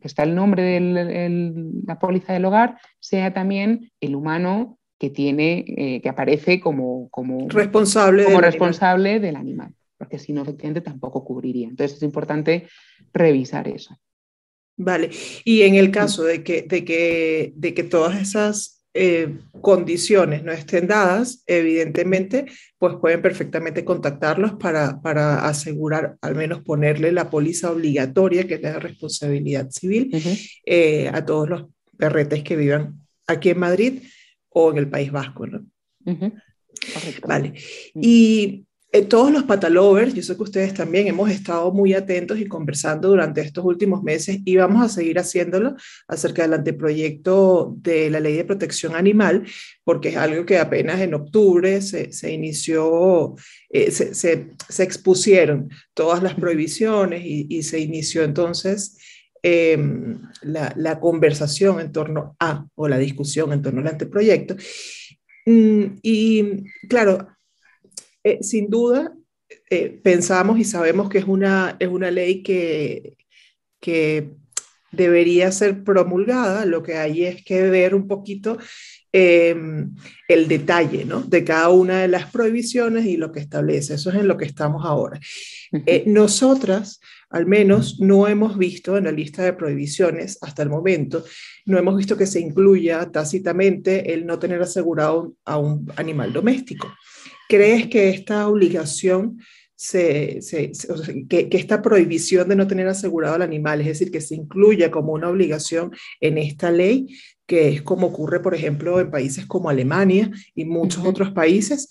está 0.00 0.22
el 0.22 0.34
nombre 0.34 0.62
de 0.62 1.80
la 1.84 1.98
póliza 1.98 2.32
del 2.32 2.44
hogar, 2.46 2.78
sea 2.98 3.34
también 3.34 3.90
el 4.00 4.16
humano 4.16 4.78
que 4.98 5.10
tiene, 5.10 5.64
eh, 5.68 6.00
que 6.00 6.08
aparece 6.08 6.60
como, 6.60 7.08
como 7.10 7.48
responsable, 7.48 8.24
como 8.24 8.36
del, 8.36 8.46
responsable 8.46 9.10
animal. 9.10 9.22
del 9.22 9.36
animal, 9.36 9.74
porque 9.98 10.18
si 10.18 10.32
no, 10.32 10.42
efectivamente 10.42 10.80
tampoco 10.80 11.24
cubriría. 11.24 11.68
Entonces 11.68 11.98
es 11.98 12.02
importante 12.02 12.66
revisar 13.12 13.68
eso. 13.68 13.98
Vale, 14.78 15.10
y 15.44 15.62
en 15.62 15.74
el 15.74 15.90
caso 15.90 16.24
de 16.24 16.42
que, 16.42 16.62
de 16.62 16.84
que, 16.84 17.52
de 17.56 17.74
que 17.74 17.82
todas 17.82 18.20
esas 18.20 18.84
eh, 18.92 19.38
condiciones 19.60 20.42
no 20.42 20.52
estén 20.52 20.86
dadas, 20.86 21.42
evidentemente, 21.46 22.46
pues 22.78 22.94
pueden 22.98 23.20
perfectamente 23.20 23.84
contactarlos 23.84 24.54
para, 24.54 25.00
para 25.00 25.46
asegurar, 25.46 26.16
al 26.22 26.34
menos 26.34 26.62
ponerle 26.62 27.12
la 27.12 27.28
póliza 27.28 27.70
obligatoria, 27.70 28.46
que 28.46 28.54
es 28.54 28.62
la 28.62 28.78
responsabilidad 28.78 29.70
civil, 29.70 30.10
eh, 30.64 31.10
a 31.12 31.24
todos 31.24 31.48
los 31.48 31.64
perretes 31.98 32.42
que 32.42 32.56
vivan 32.56 33.00
aquí 33.26 33.50
en 33.50 33.58
Madrid 33.58 34.02
o 34.58 34.70
en 34.70 34.78
el 34.78 34.88
País 34.88 35.12
Vasco. 35.12 35.46
¿no? 35.46 35.66
Vale. 37.26 37.52
Mm. 37.94 38.00
Y 38.02 38.66
eh, 38.90 39.02
todos 39.02 39.30
los 39.30 39.42
patalovers, 39.42 40.14
yo 40.14 40.22
sé 40.22 40.34
que 40.34 40.42
ustedes 40.44 40.72
también 40.72 41.08
hemos 41.08 41.28
estado 41.30 41.70
muy 41.72 41.92
atentos 41.92 42.38
y 42.38 42.46
conversando 42.46 43.08
durante 43.10 43.42
estos 43.42 43.66
últimos 43.66 44.02
meses 44.02 44.38
y 44.46 44.56
vamos 44.56 44.82
a 44.82 44.88
seguir 44.88 45.18
haciéndolo 45.18 45.76
acerca 46.08 46.42
del 46.42 46.54
anteproyecto 46.54 47.74
de 47.82 48.08
la 48.08 48.20
ley 48.20 48.34
de 48.34 48.44
protección 48.46 48.96
animal, 48.96 49.44
porque 49.84 50.08
es 50.08 50.16
algo 50.16 50.46
que 50.46 50.56
apenas 50.56 51.02
en 51.02 51.12
octubre 51.12 51.82
se, 51.82 52.10
se 52.12 52.32
inició, 52.32 53.34
eh, 53.68 53.90
se, 53.90 54.14
se, 54.14 54.52
se, 54.70 54.82
expusieron 54.82 55.68
todas 55.92 56.22
las 56.22 56.32
prohibiciones 56.32 57.22
y, 57.26 57.46
y 57.50 57.62
se 57.62 57.80
inició 57.80 58.22
entonces 58.22 58.96
em, 59.48 60.18
la, 60.42 60.98
conversación 60.98 61.78
en 61.78 61.92
torno 61.92 62.34
a, 62.40 62.66
o 62.74 62.88
la 62.88 62.98
discusión 62.98 63.52
en 63.52 63.62
torno 63.62 63.80
al 63.80 63.86
anteproyecto. 63.86 64.56
Mm, 65.46 65.98
y 66.02 66.64
claro, 66.88 67.28
eh, 68.24 68.38
sin 68.42 68.68
duda, 68.68 69.14
eh, 69.70 70.00
pensamos 70.02 70.58
y 70.58 70.64
sabemos 70.64 71.08
que 71.08 71.18
es 71.18 71.26
una, 71.26 71.76
es 71.78 71.88
una 71.88 72.10
ley 72.10 72.42
que, 72.42 73.16
que 73.80 74.32
debería 74.90 75.52
ser 75.52 75.84
promulgada, 75.84 76.64
lo 76.66 76.82
que 76.82 76.96
hay 76.96 77.24
es 77.24 77.44
que 77.44 77.62
ver 77.68 77.94
un 77.94 78.08
poquito 78.08 78.58
em, 79.12 79.94
el 80.26 80.48
detalle 80.48 81.04
¿no? 81.04 81.20
de 81.20 81.44
cada 81.44 81.68
una 81.68 82.00
de 82.00 82.08
las 82.08 82.30
prohibiciones 82.30 83.06
y 83.06 83.16
lo 83.16 83.30
que 83.30 83.40
establece. 83.40 83.94
Eso 83.94 84.10
es 84.10 84.16
en 84.16 84.28
lo 84.28 84.36
que 84.36 84.46
estamos 84.46 84.84
ahora. 84.84 85.20
Eh, 85.86 86.04
nosotras, 86.06 87.00
al 87.30 87.46
menos, 87.46 88.00
no 88.00 88.28
hemos 88.28 88.56
visto 88.56 88.96
en 88.96 89.04
la 89.04 89.12
lista 89.12 89.42
de 89.42 89.52
prohibiciones 89.52 90.38
hasta 90.40 90.62
el 90.62 90.68
momento, 90.68 91.24
no 91.64 91.78
hemos 91.78 91.96
visto 91.96 92.16
que 92.16 92.26
se 92.26 92.40
incluya 92.40 93.10
tácitamente 93.10 94.12
el 94.14 94.26
no 94.26 94.38
tener 94.38 94.62
asegurado 94.62 95.34
a 95.44 95.58
un 95.58 95.90
animal 95.96 96.32
doméstico. 96.32 96.88
¿Crees 97.48 97.88
que 97.88 98.10
esta 98.10 98.48
obligación 98.48 99.38
se, 99.76 100.40
que, 101.28 101.48
esta 101.52 101.82
prohibición 101.82 102.48
de 102.48 102.56
no 102.56 102.66
tener 102.66 102.88
asegurado 102.88 103.34
al 103.34 103.42
animal, 103.42 103.80
es 103.80 103.86
decir, 103.86 104.10
que 104.10 104.22
se 104.22 104.34
incluya 104.34 104.90
como 104.90 105.12
una 105.12 105.28
obligación 105.28 105.92
en 106.20 106.38
esta 106.38 106.70
ley, 106.70 107.08
que 107.46 107.68
es 107.68 107.82
como 107.82 108.08
ocurre, 108.08 108.40
por 108.40 108.54
ejemplo, 108.54 108.98
en 108.98 109.10
países 109.10 109.46
como 109.46 109.68
Alemania 109.68 110.30
y 110.54 110.64
muchos 110.64 111.04
otros 111.04 111.30
países, 111.30 111.88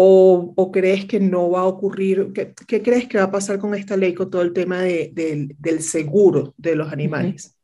o, 0.00 0.70
crees 0.72 1.06
que 1.06 1.18
no 1.18 1.50
va 1.50 1.62
a 1.62 1.66
ocurrir? 1.66 2.32
¿Qué, 2.32 2.82
crees 2.82 3.08
que 3.08 3.18
va 3.18 3.24
a 3.24 3.30
pasar 3.32 3.58
con 3.58 3.74
esta 3.74 3.96
ley, 3.96 4.14
con 4.14 4.30
todo 4.30 4.42
el 4.42 4.52
tema 4.52 4.82
del 4.82 5.80
seguro 5.80 6.54
de 6.56 6.76
los 6.76 6.92
animales? 6.92 7.56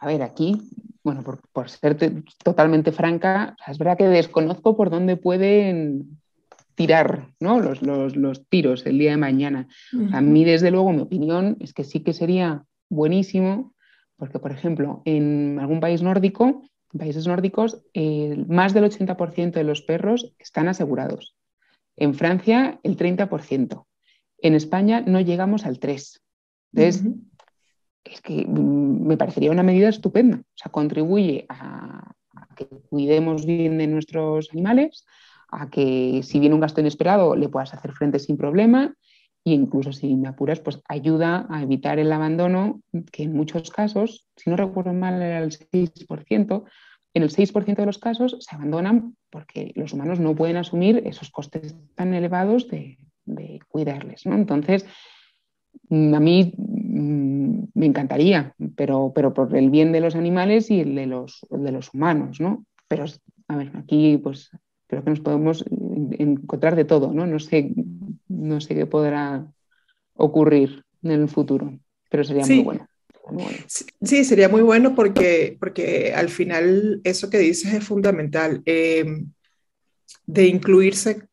A 0.00 0.06
ver, 0.06 0.22
aquí, 0.22 0.60
bueno, 1.02 1.22
por, 1.22 1.40
por 1.50 1.70
ser 1.70 1.96
totalmente 2.44 2.92
franca, 2.92 3.56
es 3.66 3.78
verdad 3.78 3.96
que 3.96 4.04
desconozco 4.04 4.76
por 4.76 4.90
dónde 4.90 5.16
pueden 5.16 6.18
tirar 6.74 7.30
¿no? 7.40 7.58
los, 7.58 7.80
los, 7.80 8.14
los, 8.14 8.46
tiros 8.46 8.84
el 8.84 8.98
día 8.98 9.12
de 9.12 9.16
mañana. 9.16 9.66
A 10.12 10.20
mí, 10.20 10.44
desde 10.44 10.70
luego, 10.70 10.92
mi 10.92 11.00
opinión 11.00 11.56
es 11.60 11.72
que 11.72 11.84
sí 11.84 12.00
que 12.00 12.12
sería 12.12 12.64
buenísimo, 12.90 13.72
porque, 14.18 14.38
por 14.38 14.52
ejemplo, 14.52 15.00
en 15.06 15.58
algún 15.58 15.80
país 15.80 16.02
nórdico, 16.02 16.62
en 16.92 16.98
países 16.98 17.26
nórdicos, 17.26 17.82
más 18.48 18.74
del 18.74 18.84
80% 18.84 19.52
de 19.52 19.64
los 19.64 19.82
perros 19.82 20.34
están 20.38 20.68
asegurados. 20.68 21.36
En 21.96 22.14
Francia, 22.14 22.80
el 22.82 22.96
30%. 22.96 23.84
En 24.38 24.54
España 24.54 25.00
no 25.00 25.20
llegamos 25.20 25.66
al 25.66 25.80
3%. 25.80 26.20
Entonces, 26.72 27.04
es 28.04 28.20
que 28.20 28.46
mm, 28.46 29.06
me 29.06 29.16
parecería 29.16 29.50
una 29.50 29.62
medida 29.62 29.88
estupenda. 29.88 30.38
O 30.38 30.54
sea, 30.54 30.70
contribuye 30.70 31.46
a, 31.48 32.12
a 32.34 32.54
que 32.54 32.66
cuidemos 32.66 33.46
bien 33.46 33.78
de 33.78 33.86
nuestros 33.86 34.50
animales, 34.52 35.06
a 35.50 35.70
que 35.70 36.20
si 36.22 36.38
viene 36.38 36.54
un 36.54 36.60
gasto 36.60 36.80
inesperado 36.80 37.34
le 37.34 37.48
puedas 37.48 37.74
hacer 37.74 37.92
frente 37.92 38.18
sin 38.18 38.36
problema 38.36 38.94
incluso 39.52 39.92
si 39.92 40.14
me 40.16 40.28
apuras, 40.28 40.60
pues 40.60 40.80
ayuda 40.88 41.46
a 41.50 41.62
evitar 41.62 41.98
el 41.98 42.12
abandono, 42.12 42.80
que 43.12 43.24
en 43.24 43.34
muchos 43.34 43.70
casos, 43.70 44.26
si 44.36 44.50
no 44.50 44.56
recuerdo 44.56 44.92
mal, 44.92 45.22
era 45.22 45.38
el 45.38 45.50
6%, 45.50 46.64
en 47.14 47.22
el 47.22 47.30
6% 47.30 47.76
de 47.76 47.86
los 47.86 47.98
casos 47.98 48.36
se 48.40 48.54
abandonan 48.54 49.16
porque 49.30 49.72
los 49.74 49.92
humanos 49.92 50.20
no 50.20 50.34
pueden 50.34 50.56
asumir 50.56 51.02
esos 51.04 51.30
costes 51.30 51.76
tan 51.94 52.14
elevados 52.14 52.68
de, 52.68 52.98
cuidarles. 53.68 54.24
¿no? 54.24 54.34
Entonces, 54.34 54.86
mm, 55.88 56.14
a 56.14 56.20
mí 56.20 56.52
mm, 56.56 57.64
me 57.74 57.86
encantaría, 57.86 58.54
pero, 58.76 59.12
pero 59.14 59.34
por 59.34 59.54
el 59.56 59.70
bien 59.70 59.92
de 59.92 60.00
los 60.00 60.14
animales 60.14 60.70
y 60.70 60.80
el 60.80 60.94
de 60.94 61.06
los, 61.06 61.46
de 61.50 61.72
los 61.72 61.92
humanos, 61.92 62.40
¿no? 62.40 62.64
Pero, 62.88 63.04
a 63.48 63.56
ver, 63.56 63.72
aquí 63.76 64.18
pues 64.18 64.50
creo 64.86 65.04
que 65.04 65.10
nos 65.10 65.20
podemos 65.20 65.64
encontrar 66.18 66.74
de 66.74 66.84
todo, 66.84 67.12
¿no? 67.12 67.26
No 67.26 67.38
sé, 67.38 67.72
no 68.38 68.60
sé 68.60 68.74
qué 68.74 68.86
podrá 68.86 69.46
ocurrir 70.14 70.84
en 71.02 71.10
el 71.10 71.28
futuro, 71.28 71.78
pero 72.10 72.24
sería 72.24 72.46
muy, 72.46 72.62
bueno. 72.62 72.88
Sí, 74.02 74.24
sería 74.24 74.48
muy 74.48 74.62
bueno 74.62 74.94
porque, 74.94 75.56
porque 75.60 76.12
al 76.14 76.28
final 76.28 77.00
eso 77.04 77.28
que 77.28 77.38
dices 77.38 77.74
es 77.74 77.84
fundamental. 77.84 78.62
Eh, 78.64 79.24
de 80.26 80.46
incluirse 80.46 81.26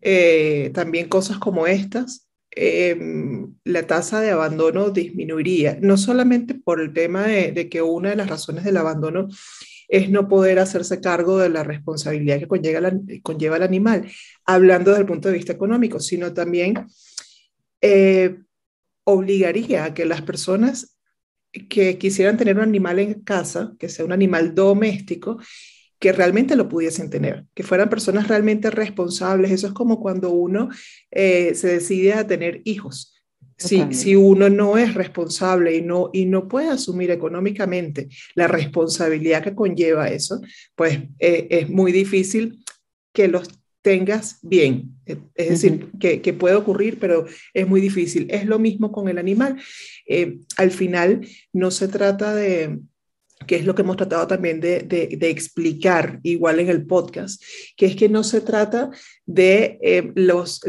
eh, 0.00 0.70
también 0.74 1.08
cosas 1.08 1.38
como 1.38 1.66
estas, 1.66 2.28
eh, 2.54 2.98
la 3.64 3.86
tasa 3.86 4.20
de 4.20 4.30
abandono 4.30 4.90
disminuiría, 4.90 5.78
no 5.80 5.96
solamente 5.96 6.54
por 6.54 6.80
el 6.80 6.92
tema 6.92 7.26
de, 7.26 7.52
de, 7.52 7.68
que 7.68 7.82
una 7.82 8.10
de 8.10 8.16
las 8.16 8.28
razones 8.28 8.64
del 8.64 8.76
abandono 8.76 9.28
es 9.90 10.08
no 10.08 10.28
poder 10.28 10.58
hacerse 10.60 11.00
cargo 11.00 11.38
de 11.38 11.48
la 11.48 11.64
responsabilidad 11.64 12.38
que 12.38 12.46
conlleva, 12.46 12.92
conlleva 13.22 13.56
el 13.56 13.62
animal, 13.64 14.10
hablando 14.46 14.90
desde 14.92 15.02
el 15.02 15.08
punto 15.08 15.28
de 15.28 15.34
vista 15.34 15.52
económico, 15.52 15.98
sino 15.98 16.32
también 16.32 16.86
eh, 17.80 18.38
obligaría 19.04 19.84
a 19.84 19.94
que 19.94 20.04
las 20.04 20.22
personas 20.22 20.96
que 21.68 21.98
quisieran 21.98 22.36
tener 22.36 22.56
un 22.56 22.62
animal 22.62 23.00
en 23.00 23.22
casa, 23.22 23.74
que 23.78 23.88
sea 23.88 24.04
un 24.04 24.12
animal 24.12 24.54
doméstico, 24.54 25.38
que 25.98 26.12
realmente 26.12 26.54
lo 26.54 26.68
pudiesen 26.68 27.10
tener, 27.10 27.44
que 27.52 27.64
fueran 27.64 27.90
personas 27.90 28.28
realmente 28.28 28.70
responsables. 28.70 29.50
Eso 29.50 29.66
es 29.66 29.72
como 29.72 30.00
cuando 30.00 30.30
uno 30.30 30.68
eh, 31.10 31.54
se 31.56 31.66
decide 31.66 32.14
a 32.14 32.26
tener 32.26 32.62
hijos. 32.64 33.19
Si, 33.60 34.16
uno 34.16 34.48
no 34.48 34.78
es 34.78 34.94
responsable 34.94 35.76
y 35.76 35.82
no, 35.82 36.08
y 36.12 36.24
no 36.24 36.48
puede 36.48 36.68
asumir 36.68 37.10
económicamente 37.10 38.08
la 38.34 38.48
responsabilidad 38.48 39.42
que 39.42 39.54
conlleva 39.54 40.08
eso, 40.08 40.40
pues 40.74 40.98
eh, 41.18 41.46
es 41.50 41.68
muy 41.68 41.92
difícil 41.92 42.64
que 43.12 43.28
los 43.28 43.48
tengas 43.82 44.38
bien. 44.42 44.94
Es 45.34 45.48
decir, 45.48 45.90
que, 45.98 46.20
que, 46.22 46.32
puede 46.32 46.54
ocurrir, 46.54 46.98
pero 46.98 47.26
es 47.52 47.68
muy 47.68 47.80
difícil. 47.80 48.26
Es 48.30 48.46
lo 48.46 48.58
mismo 48.58 48.92
con 48.92 49.08
el 49.08 49.18
animal. 49.18 49.60
Eh, 50.06 50.38
al 50.56 50.70
final 50.70 51.26
no 51.52 51.70
se 51.70 51.88
trata 51.88 52.34
de, 52.34 52.78
que 53.46 53.56
es 53.56 53.64
lo 53.64 53.74
que 53.74 53.82
hemos 53.82 53.96
tratado 53.96 54.26
también 54.26 54.60
de, 54.60 54.80
de, 54.82 55.30
explicar 55.30 56.20
igual 56.22 56.60
en 56.60 56.68
el 56.68 56.86
podcast, 56.86 57.42
que 57.76 57.86
es 57.86 57.96
que 57.96 58.08
no 58.08 58.22
se 58.22 58.40
trata 58.40 58.90
de 59.26 59.78
eh, 59.82 60.12
los, 60.14 60.60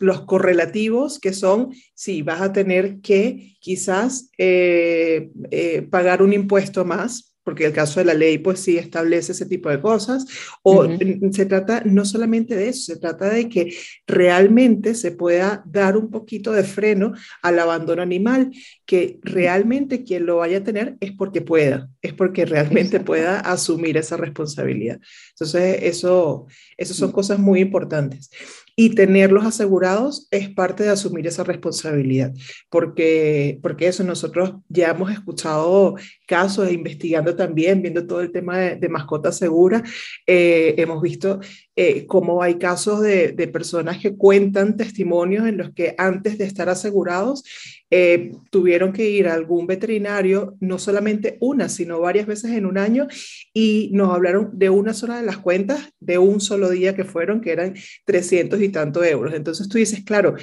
los 0.00 0.20
correlativos 0.22 1.18
que 1.18 1.32
son 1.32 1.72
si 1.94 2.22
vas 2.22 2.40
a 2.40 2.52
tener 2.52 3.00
que 3.00 3.56
quizás 3.60 4.30
eh, 4.38 5.30
eh, 5.50 5.82
pagar 5.82 6.22
un 6.22 6.32
impuesto 6.32 6.84
más 6.84 7.33
porque 7.44 7.66
el 7.66 7.72
caso 7.72 8.00
de 8.00 8.06
la 8.06 8.14
ley 8.14 8.38
pues 8.38 8.60
sí 8.60 8.78
establece 8.78 9.32
ese 9.32 9.46
tipo 9.46 9.68
de 9.68 9.80
cosas, 9.80 10.26
o 10.62 10.86
se 11.30 11.46
trata 11.46 11.82
no 11.84 12.04
solamente 12.04 12.56
de 12.56 12.68
eso, 12.68 12.94
se 12.94 12.98
trata 12.98 13.28
de 13.28 13.48
que 13.48 13.74
realmente 14.06 14.94
se 14.94 15.12
pueda 15.12 15.62
dar 15.66 15.96
un 15.96 16.10
poquito 16.10 16.52
de 16.52 16.64
freno 16.64 17.12
al 17.42 17.58
abandono 17.58 18.02
animal, 18.02 18.50
que 18.86 19.18
realmente 19.22 20.02
quien 20.02 20.26
lo 20.26 20.38
vaya 20.38 20.58
a 20.58 20.64
tener 20.64 20.96
es 21.00 21.12
porque 21.12 21.42
pueda, 21.42 21.88
es 22.02 22.14
porque 22.14 22.46
realmente 22.46 23.00
pueda 23.00 23.40
asumir 23.40 23.96
esa 23.96 24.16
responsabilidad. 24.16 24.98
Entonces, 25.30 25.78
eso, 25.82 26.46
eso 26.76 26.94
son 26.94 27.12
cosas 27.12 27.38
muy 27.38 27.60
importantes 27.60 28.30
y 28.76 28.94
tenerlos 28.94 29.44
asegurados 29.44 30.26
es 30.30 30.48
parte 30.48 30.82
de 30.82 30.90
asumir 30.90 31.26
esa 31.26 31.44
responsabilidad, 31.44 32.32
porque, 32.68 33.58
porque 33.62 33.86
eso 33.86 34.02
nosotros 34.02 34.54
ya 34.68 34.90
hemos 34.90 35.12
escuchado 35.12 35.94
casos, 36.26 36.72
investigando 36.72 37.36
también, 37.36 37.82
viendo 37.82 38.06
todo 38.06 38.20
el 38.20 38.32
tema 38.32 38.58
de, 38.58 38.88
mascotas 38.88 39.38
seguras, 39.38 39.82
eh, 40.26 40.74
hemos 40.78 41.00
visto 41.02 41.40
eh, 41.76 42.06
cómo 42.06 42.42
hay 42.42 42.56
casos 42.56 43.00
de, 43.00 43.32
personas 43.52 43.98
que 43.98 44.16
cuentan 44.16 44.76
testimonios 44.76 45.46
en 45.46 45.58
los 45.58 45.72
que 45.72 45.94
antes 45.98 46.38
de 46.38 46.44
estar 46.44 46.68
asegurados 46.68 47.44
eh, 47.90 48.32
tuvieron 48.50 48.92
que 48.92 49.08
ir 49.08 49.28
a 49.28 49.34
algún 49.34 49.66
veterinario, 49.66 50.56
no 50.60 50.78
solamente 50.78 51.36
una, 51.40 51.68
sino 51.68 52.00
varias 52.00 52.26
veces 52.26 52.52
en 52.52 52.66
un 52.66 52.78
año, 52.78 53.06
y 53.52 53.90
nos 53.92 54.12
hablaron 54.14 54.50
de 54.52 54.70
una 54.70 54.94
sola 54.94 55.16
de 55.16 55.26
las 55.26 55.38
cuentas, 55.38 55.90
de 56.00 56.18
un 56.18 56.40
solo 56.40 56.70
día 56.70 56.94
que 56.94 57.04
fueron, 57.04 57.40
que 57.40 57.52
eran 57.52 57.74
300 58.04 58.60
y 58.60 58.68
tantos 58.70 59.06
euros. 59.06 59.34
Entonces 59.34 59.68
tú 59.68 59.78
dices, 59.78 60.04
claro, 60.04 60.34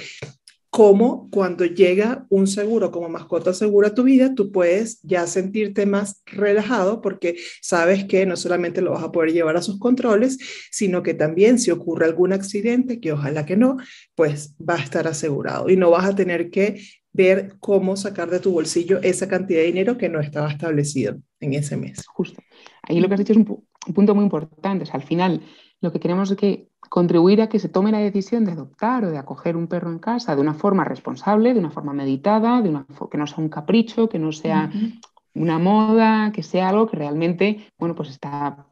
cómo 0.72 1.28
cuando 1.30 1.66
llega 1.66 2.24
un 2.30 2.46
seguro 2.46 2.90
como 2.90 3.10
mascota 3.10 3.52
segura 3.52 3.88
a 3.88 3.94
tu 3.94 4.04
vida, 4.04 4.34
tú 4.34 4.50
puedes 4.50 5.02
ya 5.02 5.26
sentirte 5.26 5.84
más 5.84 6.22
relajado 6.24 7.02
porque 7.02 7.36
sabes 7.60 8.06
que 8.06 8.24
no 8.24 8.38
solamente 8.38 8.80
lo 8.80 8.92
vas 8.92 9.02
a 9.02 9.12
poder 9.12 9.34
llevar 9.34 9.58
a 9.58 9.62
sus 9.62 9.78
controles, 9.78 10.38
sino 10.70 11.02
que 11.02 11.12
también 11.12 11.58
si 11.58 11.70
ocurre 11.70 12.06
algún 12.06 12.32
accidente, 12.32 13.00
que 13.00 13.12
ojalá 13.12 13.44
que 13.44 13.58
no, 13.58 13.76
pues 14.14 14.56
va 14.58 14.76
a 14.76 14.82
estar 14.82 15.06
asegurado 15.06 15.68
y 15.68 15.76
no 15.76 15.90
vas 15.90 16.06
a 16.06 16.16
tener 16.16 16.48
que 16.48 16.80
ver 17.12 17.56
cómo 17.60 17.96
sacar 17.96 18.30
de 18.30 18.40
tu 18.40 18.52
bolsillo 18.52 19.00
esa 19.02 19.28
cantidad 19.28 19.60
de 19.60 19.66
dinero 19.66 19.98
que 19.98 20.08
no 20.08 20.20
estaba 20.20 20.50
establecido 20.50 21.16
en 21.40 21.54
ese 21.54 21.76
mes. 21.76 22.06
Justo. 22.06 22.42
Ahí 22.82 23.00
lo 23.00 23.08
que 23.08 23.14
has 23.14 23.20
dicho 23.20 23.32
es 23.32 23.38
un, 23.38 23.64
punto 23.94 24.14
muy 24.14 24.24
importante. 24.24 24.84
al 24.92 25.02
final, 25.02 25.42
lo 25.80 25.92
que 25.92 26.00
queremos 26.00 26.30
es 26.30 26.36
que 26.36 26.68
contribuir 26.88 27.42
a 27.42 27.48
que 27.48 27.58
se 27.58 27.68
tome 27.68 27.92
la 27.92 27.98
decisión 27.98 28.44
de 28.44 28.52
adoptar 28.52 29.04
o 29.04 29.10
de 29.10 29.18
acoger 29.18 29.56
un 29.56 29.66
perro 29.66 29.90
en 29.90 29.98
casa 29.98 30.34
de 30.34 30.40
una 30.40 30.54
forma 30.54 30.84
responsable, 30.84 31.52
de 31.52 31.60
una 31.60 31.70
forma 31.70 31.92
meditada, 31.92 32.62
de 32.62 32.68
una, 32.68 32.86
que 33.10 33.18
no 33.18 33.26
sea 33.26 33.38
un 33.38 33.48
capricho, 33.48 34.08
que 34.08 34.18
no 34.18 34.32
sea 34.32 34.70
una 35.34 35.58
moda, 35.58 36.32
que 36.32 36.42
sea 36.42 36.68
algo 36.68 36.86
que 36.86 36.96
realmente, 36.96 37.66
bueno, 37.78 37.94
pues 37.94 38.10
está 38.10 38.71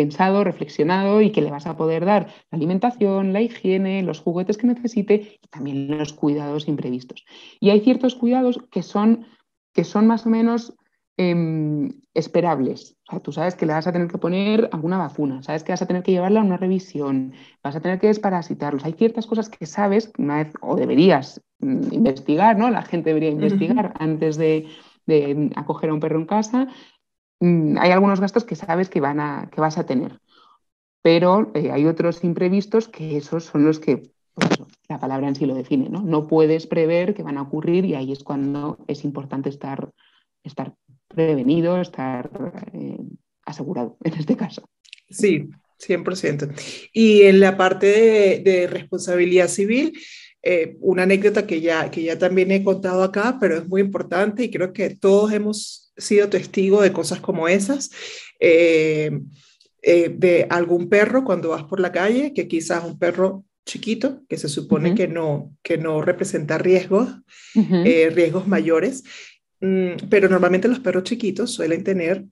pensado, 0.00 0.44
reflexionado 0.44 1.20
y 1.20 1.32
que 1.32 1.42
le 1.42 1.50
vas 1.50 1.66
a 1.66 1.76
poder 1.76 2.04
dar 2.04 2.26
la 2.50 2.56
alimentación, 2.56 3.32
la 3.32 3.40
higiene, 3.40 4.02
los 4.02 4.20
juguetes 4.20 4.56
que 4.56 4.66
necesite 4.66 5.38
y 5.42 5.48
también 5.48 5.98
los 5.98 6.12
cuidados 6.12 6.68
imprevistos. 6.68 7.24
Y 7.60 7.70
hay 7.70 7.80
ciertos 7.80 8.14
cuidados 8.14 8.60
que 8.70 8.82
son, 8.82 9.26
que 9.72 9.84
son 9.84 10.06
más 10.06 10.26
o 10.26 10.30
menos 10.30 10.74
Em, 11.20 12.00
esperables. 12.14 12.96
O 13.08 13.10
sea, 13.10 13.20
tú 13.20 13.32
sabes 13.32 13.56
que 13.56 13.66
le 13.66 13.72
vas 13.72 13.88
a 13.88 13.92
tener 13.92 14.06
que 14.06 14.18
poner 14.18 14.68
alguna 14.70 14.98
vacuna, 14.98 15.42
sabes 15.42 15.64
que 15.64 15.72
vas 15.72 15.82
a 15.82 15.86
tener 15.86 16.04
que 16.04 16.12
llevarla 16.12 16.38
a 16.38 16.44
una 16.44 16.56
revisión, 16.56 17.32
vas 17.60 17.74
a 17.74 17.80
tener 17.80 17.98
que 17.98 18.06
desparasitarlos. 18.06 18.84
Hay 18.84 18.92
ciertas 18.92 19.26
cosas 19.26 19.48
que 19.48 19.66
sabes 19.66 20.12
una 20.16 20.36
vez, 20.36 20.52
o 20.60 20.76
deberías 20.76 21.42
mm, 21.58 21.92
investigar, 21.92 22.56
¿no? 22.56 22.70
La 22.70 22.82
gente 22.82 23.10
debería 23.10 23.30
investigar 23.30 23.94
antes 23.98 24.36
de, 24.36 24.68
acoger 25.56 25.90
a 25.90 25.94
un 25.94 26.00
perro 26.00 26.20
en 26.20 26.26
casa. 26.26 26.68
Mm, 27.40 27.78
hay 27.78 27.90
algunos 27.90 28.20
gastos 28.20 28.44
que 28.44 28.56
sabes 28.56 28.88
que, 28.88 29.00
van 29.00 29.20
a, 29.20 29.48
que 29.52 29.60
vas 29.60 29.78
a 29.78 29.86
tener, 29.86 30.20
pero 31.02 31.50
eh, 31.54 31.70
hay 31.70 31.86
otros 31.86 32.24
imprevistos 32.24 32.88
que 32.88 33.16
esos 33.16 33.44
son 33.44 33.64
los 33.64 33.78
que 33.78 34.10
pues 34.34 34.50
la 34.88 35.00
palabra 35.00 35.28
en 35.28 35.34
sí 35.34 35.46
lo 35.46 35.54
define, 35.54 35.88
¿no? 35.88 36.02
No 36.02 36.28
puedes 36.28 36.66
prever 36.66 37.14
que 37.14 37.22
van 37.22 37.38
a 37.38 37.42
ocurrir 37.42 37.84
y 37.84 37.94
ahí 37.94 38.12
es 38.12 38.22
cuando 38.22 38.78
es 38.86 39.04
importante 39.04 39.48
estar, 39.48 39.90
estar 40.44 40.74
prevenido, 41.08 41.80
estar 41.80 42.30
eh, 42.72 42.98
asegurado 43.44 43.96
en 44.04 44.14
este 44.14 44.36
caso. 44.36 44.68
Sí, 45.10 45.50
100%. 45.78 46.52
Y 46.92 47.22
en 47.22 47.40
la 47.40 47.56
parte 47.56 48.40
de, 48.44 48.66
responsabilidad 48.66 49.48
civil, 49.48 49.98
eh, 50.42 50.76
una 50.80 51.02
anécdota 51.04 51.46
que 51.46 51.60
ya, 51.60 51.90
que 51.90 52.02
ya 52.02 52.18
también 52.18 52.50
he 52.50 52.64
contado 52.64 53.02
acá, 53.02 53.38
pero 53.40 53.56
es 53.56 53.68
muy 53.68 53.80
importante 53.80 54.44
y 54.44 54.50
creo 54.50 54.72
que 54.72 54.90
todos 54.90 55.32
hemos 55.32 55.92
sido 55.96 56.28
testigos 56.28 56.82
de 56.82 56.92
cosas 56.92 57.20
como 57.20 57.48
esas. 57.48 57.90
Eh, 58.40 59.10
de 59.80 60.46
algún 60.50 60.88
perro 60.88 61.24
cuando 61.24 61.50
vas 61.50 61.64
por 61.64 61.80
la 61.80 61.92
calle, 61.92 62.34
que 62.34 62.46
quizás 62.46 62.84
un 62.84 62.98
perro 62.98 63.44
chiquito, 63.64 64.22
que 64.28 64.36
se 64.36 64.48
supone 64.48 64.94
que, 64.94 65.08
no, 65.08 65.54
que 65.62 65.78
no 65.78 66.02
representa 66.02 66.58
riesgos, 66.58 67.08
riesgos 67.54 68.46
mayores, 68.48 69.04
Mm, 69.60 70.08
pero 70.08 70.28
normalmente 70.28 70.68
los 70.68 70.80
perros 70.80 71.04
chiquitos 71.04 71.52
suelen 71.52 71.82
tener, 71.82 72.24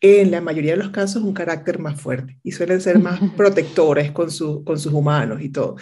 en 0.00 0.30
la 0.30 0.40
mayoría 0.40 0.72
de 0.72 0.78
los 0.78 0.90
casos, 0.90 1.22
un 1.22 1.34
carácter 1.34 1.78
más 1.78 2.00
fuerte 2.00 2.38
y 2.42 2.52
suelen 2.52 2.80
ser 2.80 2.98
más 2.98 3.20
protectores 3.36 4.12
con, 4.12 4.28
con 4.64 4.78
sus 4.78 4.92
humanos 4.92 5.40
y 5.42 5.48
todo. 5.48 5.76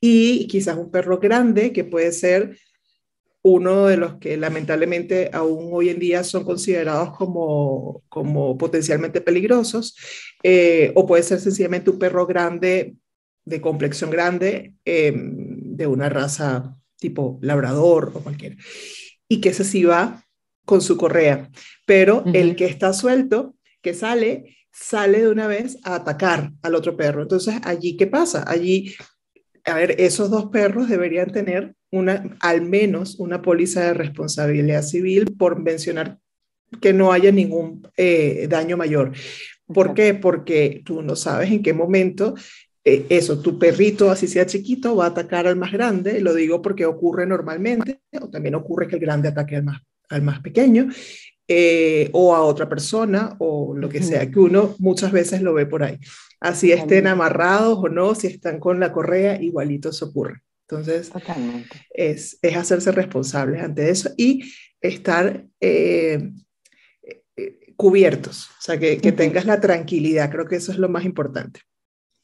Y 0.00 0.46
quizás 0.48 0.76
un 0.76 0.90
perro 0.90 1.18
grande 1.18 1.72
que 1.72 1.84
puede 1.84 2.12
ser 2.12 2.56
uno 3.48 3.86
de 3.86 3.96
los 3.96 4.16
que 4.16 4.36
lamentablemente 4.36 5.30
aún 5.32 5.68
hoy 5.72 5.90
en 5.90 6.00
día 6.00 6.24
son 6.24 6.42
considerados 6.42 7.16
como, 7.16 8.02
como 8.08 8.58
potencialmente 8.58 9.20
peligrosos, 9.20 9.96
eh, 10.42 10.90
o 10.96 11.06
puede 11.06 11.22
ser 11.22 11.38
sencillamente 11.38 11.90
un 11.90 11.98
perro 12.00 12.26
grande, 12.26 12.96
de 13.44 13.60
complexión 13.60 14.10
grande, 14.10 14.74
em, 14.84 15.76
de 15.76 15.86
una 15.86 16.08
raza 16.08 16.76
tipo 16.98 17.38
labrador 17.40 18.10
o 18.14 18.20
cualquiera, 18.20 18.56
y 19.28 19.40
que 19.40 19.50
ese 19.50 19.62
sí 19.64 19.84
va 19.84 20.24
con 20.64 20.80
su 20.80 20.96
correa, 20.96 21.48
pero 21.86 22.24
el 22.34 22.56
que 22.56 22.64
está 22.64 22.92
suelto, 22.92 23.54
que 23.86 23.94
sale, 23.94 24.56
sale 24.72 25.20
de 25.20 25.28
una 25.28 25.46
vez 25.46 25.78
a 25.84 25.94
atacar 25.94 26.50
al 26.60 26.74
otro 26.74 26.96
perro. 26.96 27.22
Entonces, 27.22 27.54
allí, 27.62 27.96
¿qué 27.96 28.08
pasa? 28.08 28.42
Allí, 28.44 28.96
a 29.64 29.74
ver, 29.74 29.94
esos 30.00 30.28
dos 30.28 30.46
perros 30.46 30.88
deberían 30.88 31.30
tener 31.30 31.76
una, 31.92 32.36
al 32.40 32.62
menos 32.62 33.20
una 33.20 33.42
póliza 33.42 33.84
de 33.84 33.94
responsabilidad 33.94 34.82
civil 34.82 35.36
por 35.38 35.62
mencionar 35.62 36.18
que 36.80 36.92
no 36.92 37.12
haya 37.12 37.30
ningún 37.30 37.86
eh, 37.96 38.48
daño 38.50 38.76
mayor. 38.76 39.12
¿Por 39.66 39.94
qué? 39.94 40.14
Porque 40.14 40.82
tú 40.84 41.00
no 41.00 41.14
sabes 41.14 41.52
en 41.52 41.62
qué 41.62 41.72
momento 41.72 42.34
eh, 42.84 43.06
eso, 43.08 43.40
tu 43.40 43.56
perrito, 43.56 44.10
así 44.10 44.26
sea 44.26 44.46
chiquito, 44.46 44.96
va 44.96 45.04
a 45.04 45.08
atacar 45.10 45.46
al 45.46 45.54
más 45.54 45.70
grande. 45.70 46.20
Lo 46.20 46.34
digo 46.34 46.60
porque 46.60 46.86
ocurre 46.86 47.24
normalmente, 47.24 48.00
o 48.20 48.28
también 48.30 48.56
ocurre 48.56 48.88
que 48.88 48.96
el 48.96 49.00
grande 49.00 49.28
ataque 49.28 49.54
al 49.54 49.62
más 49.62 49.80
al 50.08 50.22
más 50.22 50.40
pequeño, 50.40 50.88
eh, 51.48 52.10
o 52.12 52.34
a 52.34 52.42
otra 52.42 52.68
persona, 52.68 53.36
o 53.38 53.74
lo 53.76 53.88
que 53.88 54.02
sea, 54.02 54.30
que 54.30 54.38
uno 54.38 54.74
muchas 54.78 55.12
veces 55.12 55.42
lo 55.42 55.54
ve 55.54 55.66
por 55.66 55.82
ahí. 55.82 55.98
Así 56.40 56.72
estén 56.72 57.06
amarrados 57.06 57.78
o 57.78 57.88
no, 57.88 58.14
si 58.14 58.26
están 58.26 58.58
con 58.58 58.80
la 58.80 58.92
correa, 58.92 59.40
igualito 59.40 59.92
se 59.92 60.04
ocurre. 60.04 60.42
Entonces, 60.68 61.10
es, 61.90 62.38
es, 62.42 62.56
hacerse 62.56 62.90
responsables 62.90 63.62
ante 63.62 63.88
eso 63.88 64.10
y 64.16 64.42
estar 64.80 65.46
eh, 65.60 66.32
cubiertos, 67.76 68.48
o 68.58 68.62
sea, 68.62 68.78
que, 68.78 68.98
que 68.98 69.12
tengas 69.12 69.44
la 69.44 69.60
tranquilidad, 69.60 70.30
creo 70.30 70.46
que 70.46 70.56
eso 70.56 70.72
es 70.72 70.78
lo 70.78 70.88
más 70.88 71.04
importante. 71.04 71.60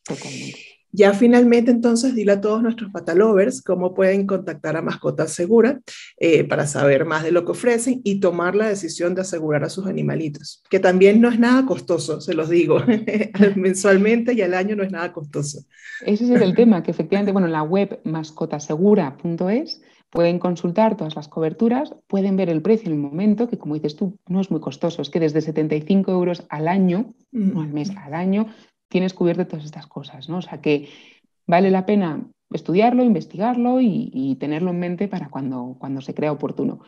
Totalmente. 0.03 0.72
Ya 0.95 1.15
finalmente, 1.15 1.71
entonces, 1.71 2.15
dile 2.15 2.33
a 2.33 2.41
todos 2.41 2.63
nuestros 2.63 2.91
patalovers 2.93 3.63
cómo 3.63 3.95
pueden 3.95 4.27
contactar 4.27 4.77
a 4.77 4.83
Mascotas 4.83 5.33
Segura 5.33 5.81
eh, 6.19 6.45
para 6.45 6.67
saber 6.67 7.07
más 7.07 7.25
de 7.25 7.33
lo 7.33 7.47
que 7.47 7.53
ofrecen 7.53 8.03
y 8.05 8.21
tomar 8.21 8.55
la 8.55 8.69
decisión 8.69 9.15
de 9.15 9.23
asegurar 9.23 9.65
a 9.65 9.71
sus 9.71 9.87
animalitos, 9.87 10.63
que 10.69 10.81
también 10.81 11.23
no 11.23 11.31
es 11.31 11.39
nada 11.39 11.65
costoso, 11.65 12.21
se 12.21 12.35
los 12.35 12.51
digo, 12.51 12.79
mensualmente 13.57 14.35
y 14.35 14.43
al 14.43 14.53
año 14.53 14.77
no 14.77 14.83
es 14.83 14.93
nada 14.93 15.15
costoso. 15.15 15.65
Ese 16.05 16.25
es 16.25 16.43
el 16.43 16.55
tema, 16.55 16.83
que 16.83 16.91
efectivamente, 16.91 17.33
bueno, 17.33 17.49
la 17.49 17.63
web 17.63 18.01
mascotasegura.es 18.05 19.81
pueden 20.11 20.39
consultar 20.39 20.99
todas 20.99 21.17
las 21.17 21.29
coberturas, 21.29 21.95
pueden 22.07 22.37
ver 22.37 22.51
el 22.51 22.61
precio 22.61 22.89
en 22.89 22.97
el 22.97 23.01
momento, 23.01 23.49
que 23.49 23.57
como 23.57 23.75
dices 23.75 23.97
tú, 23.97 24.19
no 24.29 24.43
es 24.43 24.51
muy 24.51 24.61
costoso, 24.61 25.01
es 25.01 25.09
que 25.09 25.21
desde 25.21 25.41
75 25.41 26.13
euros 26.13 26.45
al 26.51 26.69
año, 26.69 27.15
no 27.31 27.63
al 27.63 27.73
mes, 27.73 27.91
al 27.97 28.13
año, 28.13 28.49
tienes 28.93 29.15
cubierto 29.15 29.47
todas 29.47 29.65
estas 29.65 29.87
cosas, 29.87 30.29
¿no? 30.29 30.37
O 30.37 30.43
sea 30.43 30.61
que 30.61 30.91
vale 31.47 31.71
la 31.71 31.87
pena 31.87 32.21
estudiarlo, 32.53 33.03
investigarlo 33.03 33.81
y, 33.81 34.37
tenerlo 34.39 34.71
en 34.71 34.81
mente 34.81 35.09
para 35.09 35.31
cuando, 35.31 35.77
cuando 35.79 36.03
se 36.03 36.13
crea 36.13 36.31
oportuno. 36.31 36.81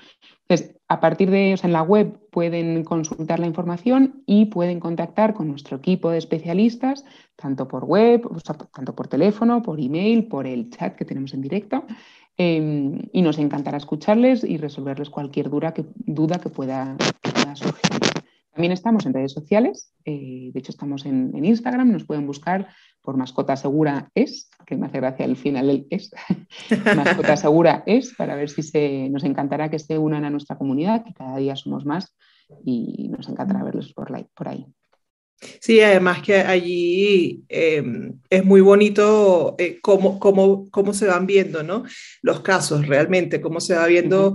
Entonces, 0.47 0.77
a 0.87 1.01
partir 1.01 1.31
de, 1.31 1.55
o 1.55 1.57
sea, 1.57 1.69
en 1.69 1.73
la 1.73 1.83
web 1.83 2.21
pueden 2.31 2.85
consultar 2.85 3.41
la 3.41 3.47
información 3.47 4.23
y 4.27 4.47
pueden 4.47 4.81
contactar 4.81 5.33
con 5.33 5.49
nuestro 5.49 5.79
equipo 5.79 6.11
de 6.11 6.19
especialistas, 6.19 7.07
tanto 7.37 7.67
por 7.67 7.85
web, 7.85 8.29
tanto 8.75 8.95
por 8.95 9.09
teléfono, 9.09 9.63
por 9.63 9.81
email, 9.81 10.27
por 10.27 10.47
el 10.47 10.69
chat 10.69 10.95
que 10.95 11.07
tenemos 11.07 11.33
en 11.33 11.41
directo. 11.41 11.85
Em, 12.37 12.99
y 13.13 13.23
nos 13.23 13.39
encantará 13.39 13.79
escucharles 13.79 14.45
y 14.45 14.59
resolverles 14.59 15.09
cualquier 15.09 15.49
duda 15.49 15.73
que, 15.73 15.87
duda 16.05 16.39
que 16.39 16.51
pueda 16.51 16.97
surgir. 17.55 18.24
También 18.55 18.73
estamos 18.73 19.05
en 19.05 19.15
redes 19.15 19.33
sociales, 19.33 19.93
eh, 20.05 20.51
de 20.53 20.61
hecho 20.61 20.71
estamos 20.71 21.05
en, 21.07 21.45
Instagram, 21.45 21.91
nos 21.91 22.05
pueden 22.05 22.25
buscar 22.25 22.69
por 23.03 23.17
Mascota 23.17 23.57
Segura 23.57 24.11
Es, 24.15 24.49
que 24.65 24.77
me 24.77 24.87
hace 24.87 24.99
gracia 25.01 25.27
el 25.27 25.37
final 25.37 25.71
el 25.71 25.87
Es, 25.91 26.13
Mascota 26.97 27.37
Segura 27.37 27.83
Es, 27.85 28.15
para 28.15 28.37
ver 28.37 28.49
si 28.49 28.63
se, 28.63 29.09
nos 29.11 29.25
encantará 29.25 29.71
que 29.71 29.81
se 29.81 29.99
unan 29.99 30.25
a 30.25 30.31
nuestra 30.31 30.57
comunidad, 30.57 31.05
que 31.05 31.13
cada 31.13 31.37
día 31.39 31.57
somos 31.57 31.85
más 31.85 32.17
y 32.65 33.09
nos 33.09 33.29
encantará 33.29 33.65
verlos 33.65 33.93
por, 33.93 34.13
por 34.35 34.49
ahí. 34.49 34.67
Sí, 35.61 35.81
además 35.81 36.23
que 36.23 36.37
allí 36.37 37.45
em, 37.49 38.21
es 38.31 38.45
muy 38.45 38.61
bonito 38.61 39.57
eh, 39.59 39.79
cómo, 39.83 40.19
cómo, 40.19 40.71
cómo, 40.71 40.95
se 40.95 41.07
van 41.07 41.27
viendo 41.27 41.63
¿no? 41.63 41.85
los 42.23 42.41
casos 42.41 42.87
realmente, 42.87 43.41
cómo 43.41 43.61
se, 43.61 43.75
va 43.75 43.87
viendo 43.87 44.35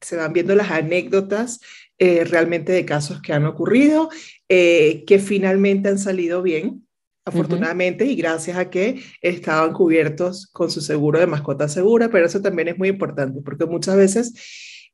se 0.00 0.16
van 0.16 0.32
viendo 0.32 0.54
las 0.54 0.70
anécdotas 0.70 1.60
eh, 2.02 2.24
realmente 2.24 2.72
de 2.72 2.86
casos 2.86 3.20
que 3.20 3.34
han 3.34 3.44
ocurrido, 3.44 4.08
eh, 4.48 5.04
que 5.06 5.18
finalmente 5.18 5.90
han 5.90 5.98
salido 5.98 6.40
bien, 6.40 6.86
afortunadamente, 7.26 8.06
y 8.06 8.16
gracias 8.16 8.56
a 8.56 8.70
que 8.70 9.02
estaban 9.20 9.74
cubiertos 9.74 10.46
con 10.50 10.70
su 10.70 10.80
seguro 10.80 11.20
de 11.20 11.26
mascota 11.26 11.68
segura, 11.68 12.08
pero 12.08 12.24
eso 12.24 12.40
también 12.40 12.68
es 12.68 12.78
muy 12.78 12.88
importante, 12.88 13.42
porque 13.42 13.66
muchas 13.66 13.96
veces 13.96 14.32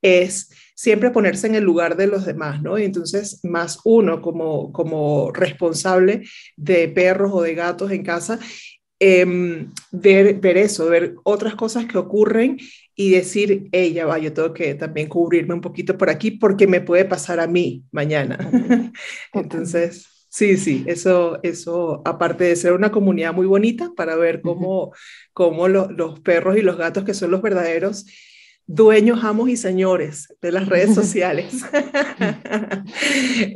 es 0.02 0.50
siempre 0.74 1.12
ponerse 1.12 1.46
en 1.46 1.54
el 1.54 1.62
lugar 1.62 1.96
de 1.96 2.08
los 2.08 2.26
demás, 2.26 2.60
¿no? 2.60 2.76
Y 2.76 2.82
entonces, 2.82 3.38
más 3.44 3.78
uno 3.84 4.20
como, 4.20 4.72
como 4.72 5.30
responsable 5.30 6.24
de 6.56 6.88
perros 6.88 7.30
o 7.32 7.40
de 7.40 7.54
gatos 7.54 7.92
en 7.92 8.02
casa, 8.02 8.40
em, 8.98 9.70
ver, 9.92 10.40
ver 10.40 10.56
eso, 10.56 10.86
ver 10.86 11.14
otras 11.22 11.54
cosas 11.54 11.86
que 11.86 11.98
ocurren 11.98 12.58
y 12.98 13.10
decir, 13.10 13.68
ella 13.72 14.06
va, 14.06 14.18
yo 14.18 14.32
tengo 14.32 14.54
que 14.54 14.74
también 14.74 15.08
cubrirme 15.08 15.54
un 15.54 15.60
poquito 15.60 15.98
por 15.98 16.08
aquí 16.08 16.30
porque 16.30 16.66
me 16.66 16.80
puede 16.80 17.04
pasar 17.04 17.38
a 17.40 17.46
mí 17.46 17.84
mañana. 17.92 18.38
Entonces, 19.34 20.26
sí, 20.30 20.56
sí, 20.56 20.82
eso, 20.86 21.38
eso, 21.42 22.00
aparte 22.06 22.44
de 22.44 22.56
ser 22.56 22.72
una 22.72 22.90
comunidad 22.90 23.34
muy 23.34 23.46
bonita 23.46 23.92
para 23.94 24.16
ver 24.16 24.40
cómo, 24.40 24.92
cómo 25.34 25.68
los 25.68 26.20
perros 26.20 26.56
y 26.56 26.62
los 26.62 26.78
gatos, 26.78 27.04
que 27.04 27.12
son 27.12 27.30
los 27.30 27.42
verdaderos 27.42 28.06
dueños, 28.66 29.22
amos 29.22 29.48
y 29.48 29.56
señores 29.56 30.34
de 30.40 30.52
las 30.52 30.68
redes 30.68 30.94
sociales. 30.94 31.62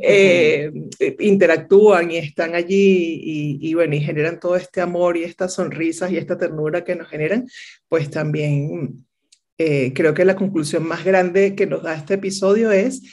Eh, 0.03 0.71
interactúan 1.19 2.11
y 2.11 2.17
están 2.17 2.53
allí 2.55 3.57
y, 3.59 3.73
bueno, 3.73 3.95
y 3.95 4.01
generan 4.01 4.39
todo 4.39 4.55
este 4.55 4.81
amor 4.81 5.17
y 5.17 5.23
estas 5.23 5.53
sonrisas 5.53 6.11
y 6.11 6.17
esta 6.17 6.37
ternura 6.37 6.83
que 6.83 6.95
nos 6.95 7.07
generan, 7.07 7.47
pues 7.87 8.09
también 8.09 9.05
eh, 9.63 9.93
creo 9.93 10.15
que 10.15 10.25
la 10.25 10.35
conclusión 10.35 10.87
más 10.87 11.05
grande 11.05 11.55
que 11.55 11.67
nos 11.67 11.83
da 11.83 11.93
este 11.93 12.15
episodio 12.15 12.71
es 12.71 13.03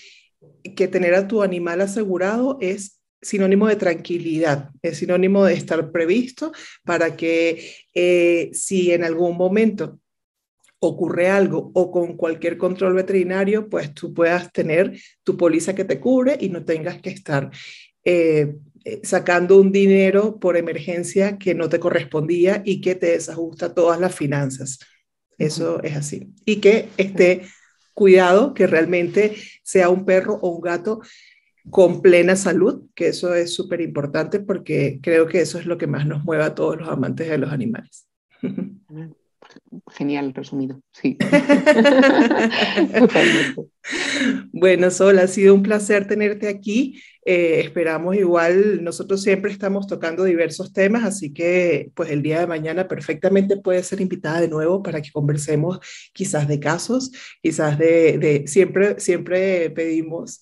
que 0.74 0.88
tener 0.88 1.14
a 1.14 1.28
tu 1.28 1.42
animal 1.42 1.82
asegurado 1.82 2.56
es 2.62 3.00
sinónimo 3.20 3.66
de 3.68 3.76
tranquilidad, 3.76 4.70
es 4.80 4.96
sinónimo 4.96 5.44
de 5.44 5.52
estar 5.52 5.92
previsto 5.92 6.52
para 6.84 7.16
que 7.16 7.74
eh, 7.94 8.48
si 8.54 8.92
en 8.92 9.04
algún 9.04 9.37
momento 9.37 9.98
ocurre 10.78 11.28
algo 11.28 11.70
o 11.74 11.90
con 11.90 12.16
cualquier 12.16 12.56
control 12.56 12.94
veterinario, 12.94 13.68
pues 13.68 13.92
tú 13.92 14.14
puedas 14.14 14.50
tener 14.50 14.98
tu 15.24 15.37
póliza 15.37 15.74
que 15.74 15.84
te 15.84 16.00
cubre 16.00 16.38
y 16.40 16.48
no 16.48 16.64
tengas 16.64 17.02
que 17.02 17.11
estar 17.11 17.50
eh, 18.04 18.54
sacando 19.02 19.61
un 19.61 19.70
dinero 19.70 20.38
por 20.38 20.56
emergencia 20.56 21.37
que 21.37 21.54
no 21.54 21.68
te 21.68 21.78
correspondía 21.78 22.62
y 22.64 22.80
que 22.80 22.94
te 22.94 23.08
desajusta 23.08 23.74
todas 23.74 24.00
las 24.00 24.14
finanzas. 24.14 24.78
Eso 25.38 25.83
es 25.83 25.96
así. 25.96 26.33
Y 26.44 26.57
que 26.57 26.88
esté 26.96 27.42
cuidado, 27.94 28.55
que 28.55 28.66
realmente 28.66 29.37
sea 29.62 29.88
un 29.88 30.05
perro 30.05 30.38
o 30.42 30.51
un 30.51 30.61
gato 30.61 31.01
con 31.70 32.03
plena 32.03 32.37
salud, 32.37 32.85
que 32.94 33.09
eso 33.09 33.35
es 33.35 33.55
súper 33.55 33.81
importante 33.81 34.40
porque 34.40 35.01
creo 35.03 35.27
que 35.27 35.40
eso 35.40 35.59
es 35.59 35.66
lo 35.66 35.79
que 35.79 35.87
más 35.87 36.07
nos 36.07 36.24
mueve 36.24 36.44
a 36.44 36.55
todos 36.55 36.79
los 36.79 36.88
amantes 36.88 37.29
de 37.29 37.38
los 37.38 37.53
animales. 37.53 38.07
Genial 39.92 40.35
resumido, 40.35 40.81
sí. 40.92 41.16
bueno, 44.53 44.90
Sol, 44.90 45.18
ha 45.18 45.27
sido 45.27 45.55
un 45.55 45.62
placer 45.62 46.07
tenerte 46.07 46.48
aquí. 46.48 47.01
Eh, 47.30 47.60
esperamos 47.60 48.16
igual, 48.16 48.82
nosotros 48.82 49.22
siempre 49.22 49.52
estamos 49.52 49.86
tocando 49.86 50.24
diversos 50.24 50.72
temas, 50.72 51.04
así 51.04 51.30
que 51.34 51.92
pues 51.94 52.08
el 52.10 52.22
día 52.22 52.40
de 52.40 52.46
mañana 52.46 52.88
perfectamente 52.88 53.58
puede 53.58 53.82
ser 53.82 54.00
invitada 54.00 54.40
de 54.40 54.48
nuevo 54.48 54.82
para 54.82 55.02
que 55.02 55.10
conversemos 55.12 55.78
quizás 56.14 56.48
de 56.48 56.58
casos, 56.58 57.10
quizás 57.42 57.78
de, 57.78 58.16
de 58.16 58.44
siempre, 58.46 58.98
siempre 58.98 59.68
pedimos 59.68 60.40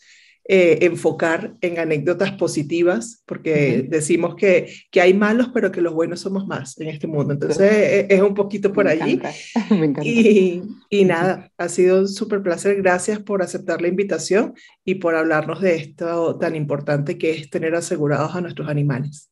eh, 0.48 0.78
enfocar 0.82 1.54
en 1.60 1.78
anécdotas 1.78 2.32
positivas, 2.32 3.22
porque 3.26 3.84
decimos 3.88 4.36
que, 4.36 4.72
que, 4.92 5.00
hay 5.00 5.12
malos, 5.12 5.50
pero 5.52 5.72
que 5.72 5.80
los 5.80 5.92
buenos 5.92 6.20
somos 6.20 6.46
más 6.46 6.78
en 6.80 6.88
este 6.88 7.08
mundo. 7.08 7.32
Entonces 7.32 7.60
e, 7.60 8.06
es 8.08 8.22
un 8.22 8.34
poquito 8.34 8.72
por 8.72 8.86
allí. 8.86 9.20
Me 9.70 9.86
encanta. 9.86 10.04
Y, 10.04 10.62
y 10.88 11.04
nada, 11.04 11.50
ha 11.58 11.68
sido 11.68 11.98
un 12.00 12.08
súper 12.08 12.42
placer. 12.42 12.76
Gracias 12.76 13.18
por 13.18 13.42
aceptar 13.42 13.82
la 13.82 13.88
invitación 13.88 14.54
y 14.84 14.96
por 14.96 15.16
hablarnos 15.16 15.60
de 15.60 15.74
esto 15.74 16.38
tan 16.38 16.54
importante 16.54 17.18
que 17.18 17.32
es 17.32 17.50
tener 17.50 17.74
asegurados 17.74 18.36
a 18.36 18.40
nuestros 18.40 18.68
animales. 18.68 19.30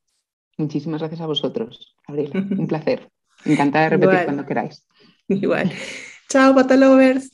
Muchísimas 0.57 1.01
gracias 1.01 1.21
a 1.21 1.27
vosotros, 1.27 1.95
Gabriela. 2.07 2.33
Un 2.59 2.67
placer. 2.67 3.09
Encantada 3.45 3.85
de 3.85 3.91
repetir 3.91 4.25
cuando 4.25 4.47
queráis. 4.47 4.87
Igual. 5.29 5.71
Chao, 6.29 6.55
patalovers. 6.55 7.31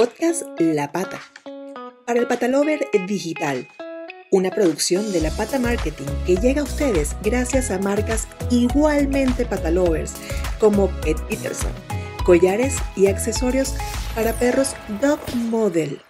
Podcast 0.00 0.44
La 0.58 0.90
Pata. 0.92 1.20
Para 2.06 2.20
el 2.20 2.26
Patalover 2.26 2.88
Digital. 3.06 3.68
Una 4.30 4.48
producción 4.48 5.12
de 5.12 5.20
La 5.20 5.30
Pata 5.30 5.58
Marketing 5.58 6.06
que 6.24 6.36
llega 6.36 6.62
a 6.62 6.64
ustedes 6.64 7.14
gracias 7.22 7.70
a 7.70 7.78
marcas 7.78 8.26
igualmente 8.50 9.44
patalovers 9.44 10.14
como 10.58 10.88
Pet 11.02 11.20
Peterson, 11.28 11.72
collares 12.24 12.76
y 12.96 13.08
accesorios 13.08 13.74
para 14.14 14.32
perros 14.32 14.74
Dog 15.02 15.20
Model. 15.34 16.00